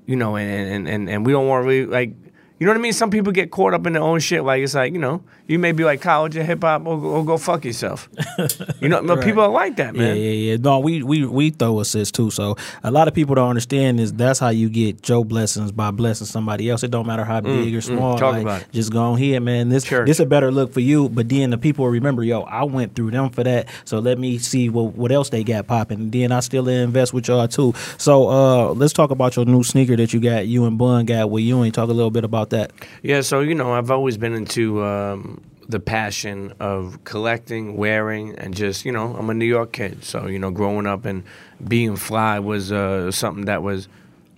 you 0.06 0.16
know, 0.16 0.36
and 0.36 0.70
and 0.70 0.88
and, 0.88 1.08
and 1.08 1.26
we 1.26 1.32
don't 1.32 1.48
want 1.48 1.64
to 1.64 1.68
really 1.68 1.86
like. 1.86 2.14
You 2.60 2.66
know 2.66 2.72
what 2.72 2.78
I 2.78 2.82
mean? 2.82 2.92
Some 2.92 3.10
people 3.10 3.32
get 3.32 3.50
caught 3.50 3.74
up 3.74 3.84
in 3.86 3.94
their 3.94 4.02
own 4.02 4.20
shit. 4.20 4.44
Like 4.44 4.62
it's 4.62 4.74
like 4.74 4.92
you 4.92 4.98
know, 5.00 5.22
you 5.48 5.58
may 5.58 5.72
be 5.72 5.84
like 5.84 6.00
college 6.00 6.36
and 6.36 6.46
hip 6.46 6.62
hop, 6.62 6.86
or, 6.86 6.96
or 6.98 7.24
go 7.24 7.36
fuck 7.36 7.64
yourself. 7.64 8.08
you 8.80 8.88
know, 8.88 9.02
but 9.02 9.16
Right. 9.18 9.24
people 9.26 9.42
are 9.42 9.48
like 9.48 9.74
that, 9.76 9.94
man. 9.96 10.16
yeah, 10.16 10.22
yeah. 10.22 10.50
Yeah. 10.52 10.56
No, 10.60 10.78
we 10.78 11.02
we 11.02 11.26
we 11.26 11.50
throw 11.50 11.80
assist 11.80 12.14
too. 12.14 12.30
So 12.30 12.56
a 12.84 12.92
lot 12.92 13.08
of 13.08 13.14
people 13.14 13.34
don't 13.34 13.48
understand 13.48 13.98
is 13.98 14.12
that's 14.12 14.38
how 14.38 14.50
you 14.50 14.68
get 14.70 15.02
Joe 15.02 15.24
blessings 15.24 15.72
by 15.72 15.90
blessing 15.90 16.28
somebody 16.28 16.70
else. 16.70 16.84
It 16.84 16.92
don't 16.92 17.06
matter 17.08 17.24
how 17.24 17.40
big 17.40 17.74
or 17.74 17.80
small. 17.80 18.14
Mm, 18.14 18.18
Talk 18.20 18.32
like, 18.34 18.42
about 18.42 18.60
it. 18.62 18.68
Just 18.72 18.92
go 18.92 19.02
on 19.02 19.18
here, 19.18 19.40
man. 19.40 19.68
This 19.68 19.82
Church. 19.84 20.06
this 20.06 20.20
a 20.20 20.26
better 20.26 20.52
look 20.52 20.72
for 20.72 20.80
you. 20.80 21.08
But 21.08 21.28
then 21.28 21.50
the 21.50 21.58
people 21.58 21.88
remember, 21.88 22.22
yo, 22.22 22.42
I 22.42 22.62
went 22.62 22.94
through 22.94 23.10
them 23.10 23.30
for 23.30 23.42
that. 23.42 23.68
So 23.84 23.98
let 23.98 24.16
me 24.16 24.38
see 24.38 24.68
what 24.68 24.94
what 24.94 25.10
else 25.10 25.28
they 25.30 25.42
got 25.42 25.66
popping. 25.66 25.98
And 25.98 26.12
then 26.12 26.30
I 26.30 26.38
still 26.38 26.68
invest 26.68 27.12
with 27.12 27.26
y'all 27.26 27.48
too. 27.48 27.74
So 27.98 28.28
uh 28.28 28.72
let's 28.74 28.92
talk 28.92 29.10
about 29.10 29.34
your 29.34 29.44
new 29.44 29.64
sneaker 29.64 29.96
that 29.96 30.12
you 30.12 30.20
got. 30.20 30.46
You 30.46 30.66
and 30.66 30.78
Bun 30.78 31.04
got 31.04 31.30
with 31.30 31.42
you 31.42 31.62
and 31.62 31.74
talk 31.74 31.88
a 31.88 31.92
little 31.92 32.12
bit 32.12 32.22
about 32.22 32.43
that. 32.50 32.72
Yeah, 33.02 33.20
so 33.20 33.40
you 33.40 33.54
know, 33.54 33.72
I've 33.72 33.90
always 33.90 34.16
been 34.16 34.34
into 34.34 34.82
um, 34.84 35.40
the 35.68 35.80
passion 35.80 36.54
of 36.60 37.02
collecting, 37.04 37.76
wearing, 37.76 38.36
and 38.36 38.54
just 38.54 38.84
you 38.84 38.92
know, 38.92 39.14
I'm 39.16 39.30
a 39.30 39.34
New 39.34 39.44
York 39.46 39.72
kid, 39.72 40.04
so 40.04 40.26
you 40.26 40.38
know, 40.38 40.50
growing 40.50 40.86
up 40.86 41.04
and 41.04 41.24
being 41.66 41.96
fly 41.96 42.38
was 42.38 42.72
uh, 42.72 43.10
something 43.10 43.46
that 43.46 43.62
was 43.62 43.88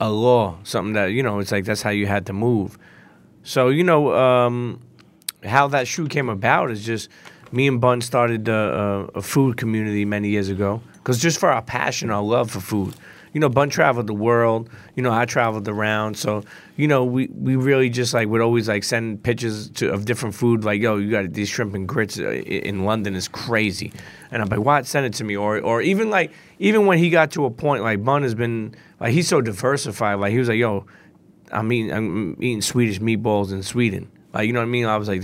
a 0.00 0.10
law, 0.10 0.58
something 0.64 0.92
that 0.94 1.06
you 1.06 1.22
know, 1.22 1.38
it's 1.38 1.52
like 1.52 1.64
that's 1.64 1.82
how 1.82 1.90
you 1.90 2.06
had 2.06 2.26
to 2.26 2.32
move. 2.32 2.78
So 3.42 3.68
you 3.68 3.84
know, 3.84 4.14
um, 4.14 4.80
how 5.44 5.68
that 5.68 5.88
shoe 5.88 6.08
came 6.08 6.28
about 6.28 6.70
is 6.70 6.84
just 6.84 7.08
me 7.52 7.68
and 7.68 7.80
Bun 7.80 8.00
started 8.00 8.48
a, 8.48 8.54
a, 8.54 9.04
a 9.18 9.22
food 9.22 9.56
community 9.56 10.04
many 10.04 10.28
years 10.28 10.48
ago 10.48 10.80
because 10.94 11.20
just 11.20 11.38
for 11.38 11.50
our 11.50 11.62
passion, 11.62 12.10
our 12.10 12.22
love 12.22 12.50
for 12.50 12.60
food. 12.60 12.94
You 13.36 13.40
know, 13.40 13.50
Bun 13.50 13.68
traveled 13.68 14.06
the 14.06 14.14
world. 14.14 14.70
You 14.94 15.02
know, 15.02 15.12
I 15.12 15.26
traveled 15.26 15.68
around. 15.68 16.16
So, 16.16 16.42
you 16.76 16.88
know, 16.88 17.04
we, 17.04 17.26
we 17.26 17.54
really 17.54 17.90
just 17.90 18.14
like 18.14 18.28
would 18.28 18.40
always 18.40 18.66
like 18.66 18.82
send 18.82 19.22
pictures 19.22 19.68
to, 19.72 19.92
of 19.92 20.06
different 20.06 20.34
food. 20.34 20.64
Like, 20.64 20.80
yo, 20.80 20.96
you 20.96 21.10
got 21.10 21.34
these 21.34 21.50
shrimp 21.50 21.74
and 21.74 21.86
grits 21.86 22.18
uh, 22.18 22.30
in 22.30 22.86
London 22.86 23.14
is 23.14 23.28
crazy, 23.28 23.92
and 24.30 24.40
I'm 24.40 24.48
like, 24.48 24.60
what? 24.60 24.86
Send 24.86 25.04
it 25.04 25.12
to 25.18 25.24
me. 25.24 25.36
Or 25.36 25.60
or 25.60 25.82
even 25.82 26.08
like 26.08 26.32
even 26.58 26.86
when 26.86 26.96
he 26.96 27.10
got 27.10 27.30
to 27.32 27.44
a 27.44 27.50
point 27.50 27.82
like 27.82 28.02
Bun 28.02 28.22
has 28.22 28.34
been 28.34 28.74
like 29.00 29.12
he's 29.12 29.28
so 29.28 29.42
diversified. 29.42 30.14
Like 30.14 30.32
he 30.32 30.38
was 30.38 30.48
like, 30.48 30.56
yo, 30.56 30.86
I'm 31.52 31.70
eating 31.70 31.92
I'm 31.92 32.42
eating 32.42 32.62
Swedish 32.62 33.00
meatballs 33.00 33.52
in 33.52 33.62
Sweden. 33.62 34.10
Like 34.32 34.46
you 34.46 34.54
know 34.54 34.60
what 34.60 34.66
I 34.66 34.70
mean? 34.70 34.86
I 34.86 34.96
was 34.96 35.08
like, 35.08 35.22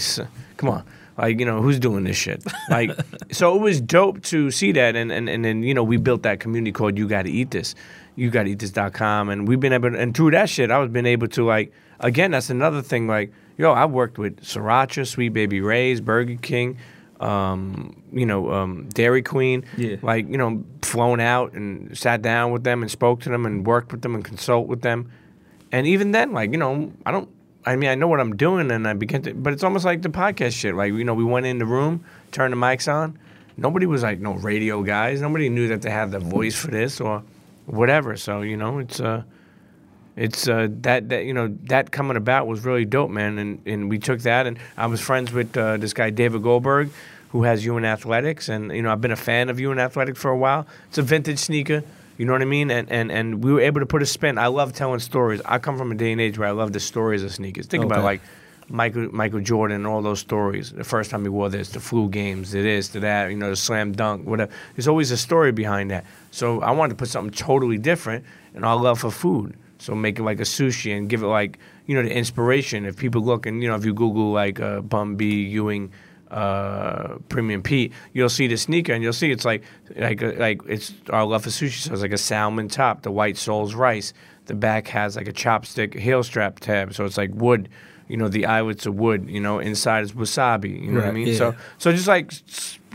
come 0.58 0.68
on. 0.68 0.84
Like, 1.18 1.38
you 1.38 1.46
know, 1.46 1.60
who's 1.60 1.78
doing 1.78 2.04
this 2.04 2.16
shit? 2.16 2.42
Like 2.70 2.90
so 3.32 3.54
it 3.56 3.60
was 3.60 3.80
dope 3.80 4.22
to 4.24 4.50
see 4.50 4.72
that 4.72 4.96
and, 4.96 5.12
and, 5.12 5.28
and 5.28 5.44
then, 5.44 5.62
you 5.62 5.74
know, 5.74 5.84
we 5.84 5.96
built 5.96 6.22
that 6.22 6.40
community 6.40 6.72
called 6.72 6.96
You 6.96 7.06
Gotta 7.06 7.28
Eat 7.28 7.50
This. 7.50 7.74
You 8.16 8.30
gotta 8.30 8.50
eat 8.50 8.58
this.com 8.58 9.30
and 9.30 9.48
we've 9.48 9.60
been 9.60 9.72
able 9.72 9.90
to, 9.90 9.98
and 9.98 10.14
through 10.14 10.32
that 10.32 10.48
shit 10.50 10.70
I 10.70 10.78
was 10.78 10.90
been 10.90 11.06
able 11.06 11.28
to 11.28 11.44
like 11.44 11.72
again, 12.02 12.32
that's 12.32 12.50
another 12.50 12.82
thing, 12.82 13.06
like, 13.06 13.32
yo, 13.56 13.72
I 13.72 13.86
worked 13.86 14.18
with 14.18 14.42
Sriracha, 14.42 15.06
Sweet 15.06 15.30
Baby 15.30 15.60
Ray's, 15.60 16.00
Burger 16.00 16.36
King, 16.36 16.76
um, 17.20 18.02
you 18.12 18.26
know, 18.26 18.52
um, 18.52 18.88
Dairy 18.88 19.22
Queen. 19.22 19.64
Yeah. 19.76 19.96
Like, 20.02 20.28
you 20.28 20.36
know, 20.36 20.64
flown 20.82 21.20
out 21.20 21.52
and 21.52 21.96
sat 21.96 22.20
down 22.20 22.50
with 22.50 22.64
them 22.64 22.82
and 22.82 22.90
spoke 22.90 23.20
to 23.22 23.28
them 23.28 23.46
and 23.46 23.64
worked 23.64 23.92
with 23.92 24.02
them 24.02 24.14
and 24.14 24.24
consult 24.24 24.66
with 24.66 24.82
them. 24.82 25.10
And 25.70 25.86
even 25.86 26.10
then, 26.10 26.32
like, 26.32 26.50
you 26.50 26.58
know, 26.58 26.92
I 27.06 27.12
don't, 27.12 27.28
I 27.64 27.76
mean, 27.76 27.88
I 27.88 27.94
know 27.94 28.08
what 28.08 28.20
I'm 28.20 28.36
doing 28.36 28.70
and 28.72 28.86
I 28.86 28.92
begin 28.92 29.22
to, 29.22 29.34
but 29.34 29.52
it's 29.52 29.62
almost 29.62 29.84
like 29.84 30.02
the 30.02 30.08
podcast 30.08 30.52
shit. 30.52 30.74
Like, 30.74 30.92
you 30.92 31.04
know, 31.04 31.14
we 31.14 31.24
went 31.24 31.46
in 31.46 31.58
the 31.58 31.64
room, 31.64 32.04
turned 32.32 32.52
the 32.52 32.56
mics 32.56 32.92
on. 32.92 33.18
Nobody 33.56 33.86
was 33.86 34.02
like, 34.02 34.18
no 34.18 34.32
radio 34.34 34.82
guys. 34.82 35.20
Nobody 35.20 35.48
knew 35.48 35.68
that 35.68 35.82
they 35.82 35.90
had 35.90 36.10
the 36.10 36.18
voice 36.18 36.56
for 36.56 36.68
this 36.68 37.00
or 37.00 37.22
whatever. 37.66 38.16
So, 38.16 38.42
you 38.42 38.56
know, 38.56 38.78
it's, 38.78 39.00
uh, 39.00 39.22
it's 40.16 40.46
uh, 40.46 40.68
that 40.82 41.08
that 41.08 41.24
you 41.24 41.32
know 41.32 41.56
that 41.64 41.90
coming 41.90 42.18
about 42.18 42.46
was 42.46 42.64
really 42.64 42.84
dope, 42.84 43.10
man. 43.10 43.38
And 43.38 43.62
and 43.64 43.88
we 43.88 43.98
took 43.98 44.20
that, 44.20 44.46
and 44.46 44.58
I 44.76 44.86
was 44.86 45.00
friends 45.00 45.32
with 45.32 45.56
uh, 45.56 45.78
this 45.78 45.94
guy 45.94 46.10
David 46.10 46.42
Goldberg, 46.42 46.90
who 47.30 47.44
has 47.44 47.64
Ewing 47.64 47.86
Athletics, 47.86 48.50
and 48.50 48.70
you 48.72 48.82
know 48.82 48.92
I've 48.92 49.00
been 49.00 49.10
a 49.10 49.16
fan 49.16 49.48
of 49.48 49.58
Ewing 49.58 49.78
Athletics 49.78 50.20
for 50.20 50.30
a 50.30 50.36
while. 50.36 50.66
It's 50.88 50.98
a 50.98 51.02
vintage 51.02 51.38
sneaker, 51.38 51.82
you 52.18 52.26
know 52.26 52.32
what 52.32 52.42
I 52.42 52.46
mean? 52.46 52.70
And 52.70 52.90
and 52.90 53.10
and 53.10 53.42
we 53.42 53.54
were 53.54 53.60
able 53.60 53.80
to 53.80 53.86
put 53.86 54.02
a 54.02 54.06
spin. 54.06 54.36
I 54.36 54.48
love 54.48 54.74
telling 54.74 55.00
stories. 55.00 55.40
I 55.46 55.58
come 55.58 55.78
from 55.78 55.90
a 55.90 55.94
day 55.94 56.12
and 56.12 56.20
age 56.20 56.38
where 56.38 56.48
I 56.48 56.52
love 56.52 56.74
the 56.74 56.80
stories 56.80 57.22
of 57.22 57.32
sneakers. 57.32 57.66
Think 57.66 57.84
about 57.84 57.98
Okay. 58.00 58.04
like. 58.04 58.20
Michael 58.68 59.08
Michael 59.12 59.40
Jordan 59.40 59.76
and 59.76 59.86
all 59.86 60.02
those 60.02 60.20
stories. 60.20 60.72
The 60.72 60.84
first 60.84 61.10
time 61.10 61.22
he 61.22 61.28
wore 61.28 61.48
this, 61.50 61.70
the 61.70 61.80
flu 61.80 62.08
games, 62.08 62.52
the 62.52 62.62
this, 62.62 62.88
the 62.88 63.00
that, 63.00 63.30
you 63.30 63.36
know, 63.36 63.50
the 63.50 63.56
slam 63.56 63.92
dunk, 63.92 64.26
whatever. 64.26 64.52
There's 64.74 64.88
always 64.88 65.10
a 65.10 65.16
story 65.16 65.52
behind 65.52 65.90
that. 65.90 66.04
So 66.30 66.60
I 66.60 66.70
wanted 66.70 66.90
to 66.90 66.96
put 66.96 67.08
something 67.08 67.32
totally 67.32 67.78
different 67.78 68.24
and 68.54 68.64
our 68.64 68.76
love 68.76 69.00
for 69.00 69.10
food. 69.10 69.56
So 69.78 69.94
make 69.94 70.18
it 70.18 70.22
like 70.22 70.38
a 70.38 70.44
sushi 70.44 70.96
and 70.96 71.08
give 71.08 71.22
it 71.22 71.26
like, 71.26 71.58
you 71.86 71.96
know, 71.96 72.02
the 72.02 72.16
inspiration. 72.16 72.86
If 72.86 72.96
people 72.96 73.20
look 73.20 73.46
and, 73.46 73.62
you 73.62 73.68
know, 73.68 73.74
if 73.74 73.84
you 73.84 73.92
Google 73.92 74.30
like 74.30 74.60
uh, 74.60 74.80
Bun 74.80 75.16
B 75.16 75.42
Ewing 75.42 75.90
uh, 76.30 77.18
Premium 77.28 77.62
Pete, 77.62 77.92
you'll 78.12 78.28
see 78.28 78.46
the 78.46 78.56
sneaker 78.56 78.92
and 78.92 79.02
you'll 79.02 79.12
see 79.12 79.32
it's 79.32 79.44
like, 79.44 79.64
like, 79.96 80.22
uh, 80.22 80.32
like 80.36 80.62
it's 80.68 80.94
our 81.10 81.24
love 81.24 81.42
for 81.42 81.50
sushi. 81.50 81.80
So 81.80 81.92
it's 81.92 82.02
like 82.02 82.12
a 82.12 82.18
salmon 82.18 82.68
top, 82.68 83.02
the 83.02 83.10
white 83.10 83.36
soul's 83.36 83.74
rice. 83.74 84.14
The 84.46 84.54
back 84.54 84.86
has 84.88 85.16
like 85.16 85.28
a 85.28 85.32
chopstick 85.32 85.98
heel 85.98 86.22
strap 86.22 86.60
tab. 86.60 86.94
So 86.94 87.04
it's 87.04 87.18
like 87.18 87.30
wood 87.34 87.68
you 88.12 88.18
know 88.18 88.28
the 88.28 88.44
eyelets 88.44 88.86
are 88.86 88.92
wood 88.92 89.28
you 89.28 89.40
know 89.40 89.58
inside 89.58 90.04
is 90.04 90.12
wasabi 90.12 90.82
you 90.84 90.92
know 90.92 91.00
what 91.00 91.08
i 91.08 91.12
mean 91.12 91.28
yeah. 91.28 91.34
so 91.34 91.54
so 91.78 91.90
just 91.92 92.06
like 92.06 92.30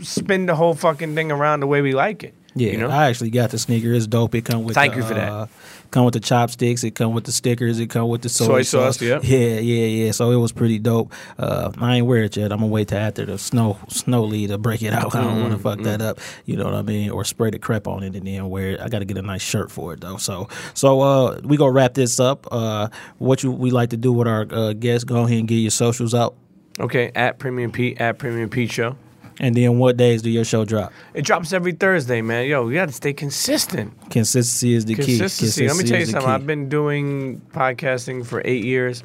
spin 0.00 0.46
the 0.46 0.54
whole 0.54 0.74
fucking 0.74 1.12
thing 1.16 1.32
around 1.32 1.58
the 1.58 1.66
way 1.66 1.82
we 1.82 1.92
like 1.92 2.22
it 2.22 2.34
Yeah, 2.54 2.72
you 2.72 2.78
know 2.78 2.88
I 2.88 3.08
actually 3.08 3.30
got 3.30 3.50
the 3.50 3.58
sneaker. 3.58 3.92
It's 3.92 4.06
dope. 4.06 4.34
It 4.34 4.44
come 4.44 4.64
with 4.64 4.74
Thank 4.74 4.94
the, 4.94 5.00
you 5.00 5.06
for 5.06 5.14
that. 5.14 5.28
Uh, 5.30 5.46
come 5.90 6.04
with 6.04 6.14
the 6.14 6.20
chopsticks. 6.20 6.82
It 6.82 6.94
come 6.94 7.12
with 7.12 7.24
the 7.24 7.32
stickers. 7.32 7.78
It 7.78 7.88
come 7.88 8.08
with 8.08 8.22
the 8.22 8.28
soy, 8.28 8.46
Soy 8.46 8.62
sauce, 8.62 9.00
yep. 9.02 9.22
Yeah, 9.22 9.38
yeah, 9.60 9.86
yeah. 9.86 10.10
So 10.12 10.30
it 10.30 10.36
was 10.36 10.50
pretty 10.52 10.78
dope. 10.78 11.12
Uh, 11.38 11.70
I 11.78 11.96
ain't 11.96 12.06
wear 12.06 12.24
it 12.24 12.36
yet. 12.36 12.50
I'm 12.50 12.58
gonna 12.58 12.72
wait 12.72 12.88
till 12.88 12.98
after 12.98 13.26
the 13.26 13.38
snow 13.38 13.78
snow 13.88 14.24
lead 14.24 14.48
to 14.48 14.58
break 14.58 14.82
it 14.82 14.92
out. 14.92 15.14
I 15.14 15.22
don't 15.22 15.40
want 15.40 15.52
to 15.52 15.58
fuck 15.58 15.80
that 15.82 16.00
up. 16.00 16.18
You 16.46 16.56
know 16.56 16.64
what 16.64 16.74
I 16.74 16.82
mean? 16.82 17.10
Or 17.10 17.24
spray 17.24 17.50
the 17.50 17.58
crap 17.58 17.86
on 17.86 18.02
it 18.02 18.16
and 18.16 18.26
then 18.26 18.48
wear 18.48 18.70
it. 18.70 18.80
I 18.80 18.88
got 18.88 19.00
to 19.00 19.04
get 19.04 19.18
a 19.18 19.22
nice 19.22 19.42
shirt 19.42 19.70
for 19.70 19.92
it 19.92 20.00
though. 20.00 20.16
So 20.16 20.48
so 20.74 21.00
uh, 21.02 21.40
we 21.44 21.56
gonna 21.56 21.72
wrap 21.72 21.94
this 21.94 22.18
up. 22.18 22.46
Uh, 22.50 22.88
what 23.18 23.42
you 23.42 23.52
we 23.52 23.70
like 23.70 23.90
to 23.90 23.96
do 23.96 24.12
with 24.12 24.26
our 24.26 24.46
uh, 24.50 24.72
guests? 24.72 25.04
Go 25.04 25.24
ahead 25.24 25.38
and 25.38 25.48
get 25.48 25.56
your 25.56 25.70
socials 25.70 26.14
out. 26.14 26.34
okay 26.80 27.10
at 27.14 27.38
premium 27.38 27.72
pete 27.72 28.00
at 28.00 28.18
premium 28.18 28.48
pete 28.48 28.70
show 28.70 28.96
And 29.40 29.54
then 29.54 29.78
what 29.78 29.96
days 29.96 30.22
do 30.22 30.30
your 30.30 30.44
show 30.44 30.64
drop? 30.64 30.92
it 31.14 31.22
drops 31.22 31.52
every 31.52 31.72
thursday 31.72 32.22
man. 32.22 32.46
Yo 32.46 32.66
we 32.66 32.74
gotta 32.74 32.92
stay 32.92 33.12
consistent. 33.12 33.92
Consistency 34.10 34.74
is 34.74 34.84
the 34.84 34.94
key. 34.94 35.18
consistency. 35.18 35.66
Let 35.68 35.76
me 35.76 35.84
tell 35.84 36.00
you 36.00 36.06
something. 36.06 36.30
I've 36.30 36.46
been 36.46 36.68
doing 36.68 37.40
podcasting 37.52 38.26
for 38.26 38.42
eight 38.44 38.64
years 38.64 39.02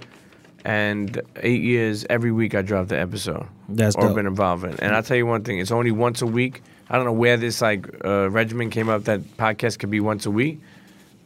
and 0.65 1.21
eight 1.41 1.61
years 1.61 2.05
every 2.09 2.31
week 2.31 2.55
i 2.55 2.61
drop 2.61 2.87
the 2.87 2.97
episode 2.97 3.45
That's 3.67 3.97
or 3.97 4.03
dope. 4.07 4.15
been 4.15 4.25
involved 4.27 4.63
in 4.63 4.79
and 4.79 4.95
i'll 4.95 5.03
tell 5.03 5.17
you 5.17 5.25
one 5.25 5.43
thing 5.43 5.59
it's 5.59 5.71
only 5.71 5.91
once 5.91 6.21
a 6.21 6.25
week. 6.25 6.61
I 6.89 6.95
don't 6.95 7.05
know 7.05 7.11
where 7.11 7.35
this 7.35 7.61
like 7.61 7.85
uh, 8.05 8.29
regimen 8.29 8.69
came 8.69 8.87
up 8.87 9.03
that 9.03 9.19
podcast 9.35 9.79
could 9.79 9.89
be 9.89 9.99
once 9.99 10.25
a 10.25 10.31
week 10.31 10.61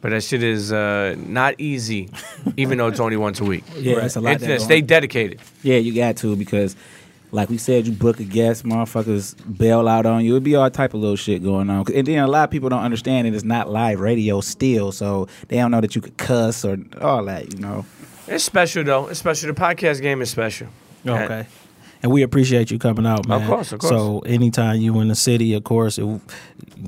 but 0.00 0.10
that 0.10 0.22
shit 0.24 0.42
is 0.42 0.72
uh, 0.72 1.14
not 1.18 1.54
easy 1.58 2.08
even 2.56 2.78
though 2.78 2.88
it's 2.88 3.00
only 3.00 3.16
once 3.16 3.38
a 3.40 3.44
week. 3.44 3.64
Yeah, 3.76 4.04
it's 4.04 4.16
a 4.16 4.20
lot. 4.20 4.34
It's- 4.34 4.48
that 4.48 4.60
stay 4.64 4.80
dedicated. 4.80 5.40
Yeah, 5.62 5.76
you 5.76 5.94
got 5.94 6.16
to 6.18 6.34
because, 6.36 6.74
like 7.30 7.48
we 7.48 7.58
said, 7.58 7.86
you 7.86 7.92
book 7.92 8.20
a 8.20 8.24
guest, 8.24 8.64
motherfuckers 8.64 9.34
bail 9.58 9.86
out 9.88 10.06
on 10.06 10.24
you. 10.24 10.32
It'd 10.32 10.44
be 10.44 10.54
all 10.56 10.70
type 10.70 10.94
of 10.94 11.00
little 11.00 11.16
shit 11.16 11.42
going 11.42 11.70
on. 11.70 11.84
And 11.92 12.06
then 12.06 12.18
a 12.18 12.28
lot 12.28 12.44
of 12.44 12.50
people 12.50 12.68
don't 12.68 12.82
understand 12.82 13.26
it. 13.26 13.34
It's 13.34 13.44
not 13.44 13.70
live 13.70 14.00
radio 14.00 14.40
still, 14.40 14.92
so 14.92 15.28
they 15.48 15.56
don't 15.56 15.70
know 15.70 15.80
that 15.80 15.94
you 15.94 16.00
could 16.00 16.16
cuss 16.16 16.64
or 16.64 16.78
all 17.00 17.24
that. 17.26 17.52
You 17.52 17.58
know. 17.60 17.86
it's 18.26 18.44
special 18.44 18.84
though 18.84 19.08
it's 19.08 19.18
special 19.18 19.52
the 19.52 19.58
podcast 19.58 20.02
game 20.02 20.20
is 20.20 20.30
special 20.30 20.68
Okay. 21.06 21.38
And 21.38 21.46
we 22.04 22.22
appreciate 22.22 22.70
you 22.70 22.78
coming 22.78 23.06
out, 23.06 23.26
man. 23.26 23.42
Of 23.42 23.48
course, 23.48 23.72
of 23.72 23.80
course. 23.80 23.90
So 23.90 24.20
anytime 24.20 24.80
you 24.80 24.98
in 25.00 25.08
the 25.08 25.14
city, 25.14 25.54
of 25.54 25.64
course, 25.64 25.98
it, 25.98 26.20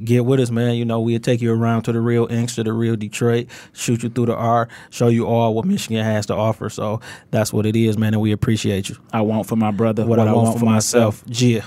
get 0.04 0.24
with 0.24 0.40
us, 0.40 0.50
man. 0.50 0.76
You 0.76 0.84
know, 0.84 1.00
we'll 1.00 1.18
take 1.18 1.40
you 1.40 1.52
around 1.52 1.82
to 1.82 1.92
the 1.92 2.00
real 2.00 2.26
Inks, 2.30 2.54
to 2.56 2.62
the 2.62 2.72
real 2.72 2.96
Detroit, 2.96 3.48
shoot 3.72 4.02
you 4.02 4.08
through 4.08 4.26
the 4.26 4.36
R, 4.36 4.68
show 4.90 5.08
you 5.08 5.26
all 5.26 5.54
what 5.54 5.64
Michigan 5.64 6.04
has 6.04 6.26
to 6.26 6.34
offer. 6.34 6.70
So 6.70 7.00
that's 7.30 7.52
what 7.52 7.66
it 7.66 7.74
is, 7.76 7.98
man. 7.98 8.14
And 8.14 8.22
we 8.22 8.32
appreciate 8.32 8.88
you. 8.88 8.96
I 9.12 9.22
want 9.22 9.46
for 9.48 9.56
my 9.56 9.70
brother 9.70 10.06
What, 10.06 10.20
I, 10.20 10.32
want, 10.32 10.58
for 10.58 10.64
myself, 10.64 11.24
yeah. 11.26 11.64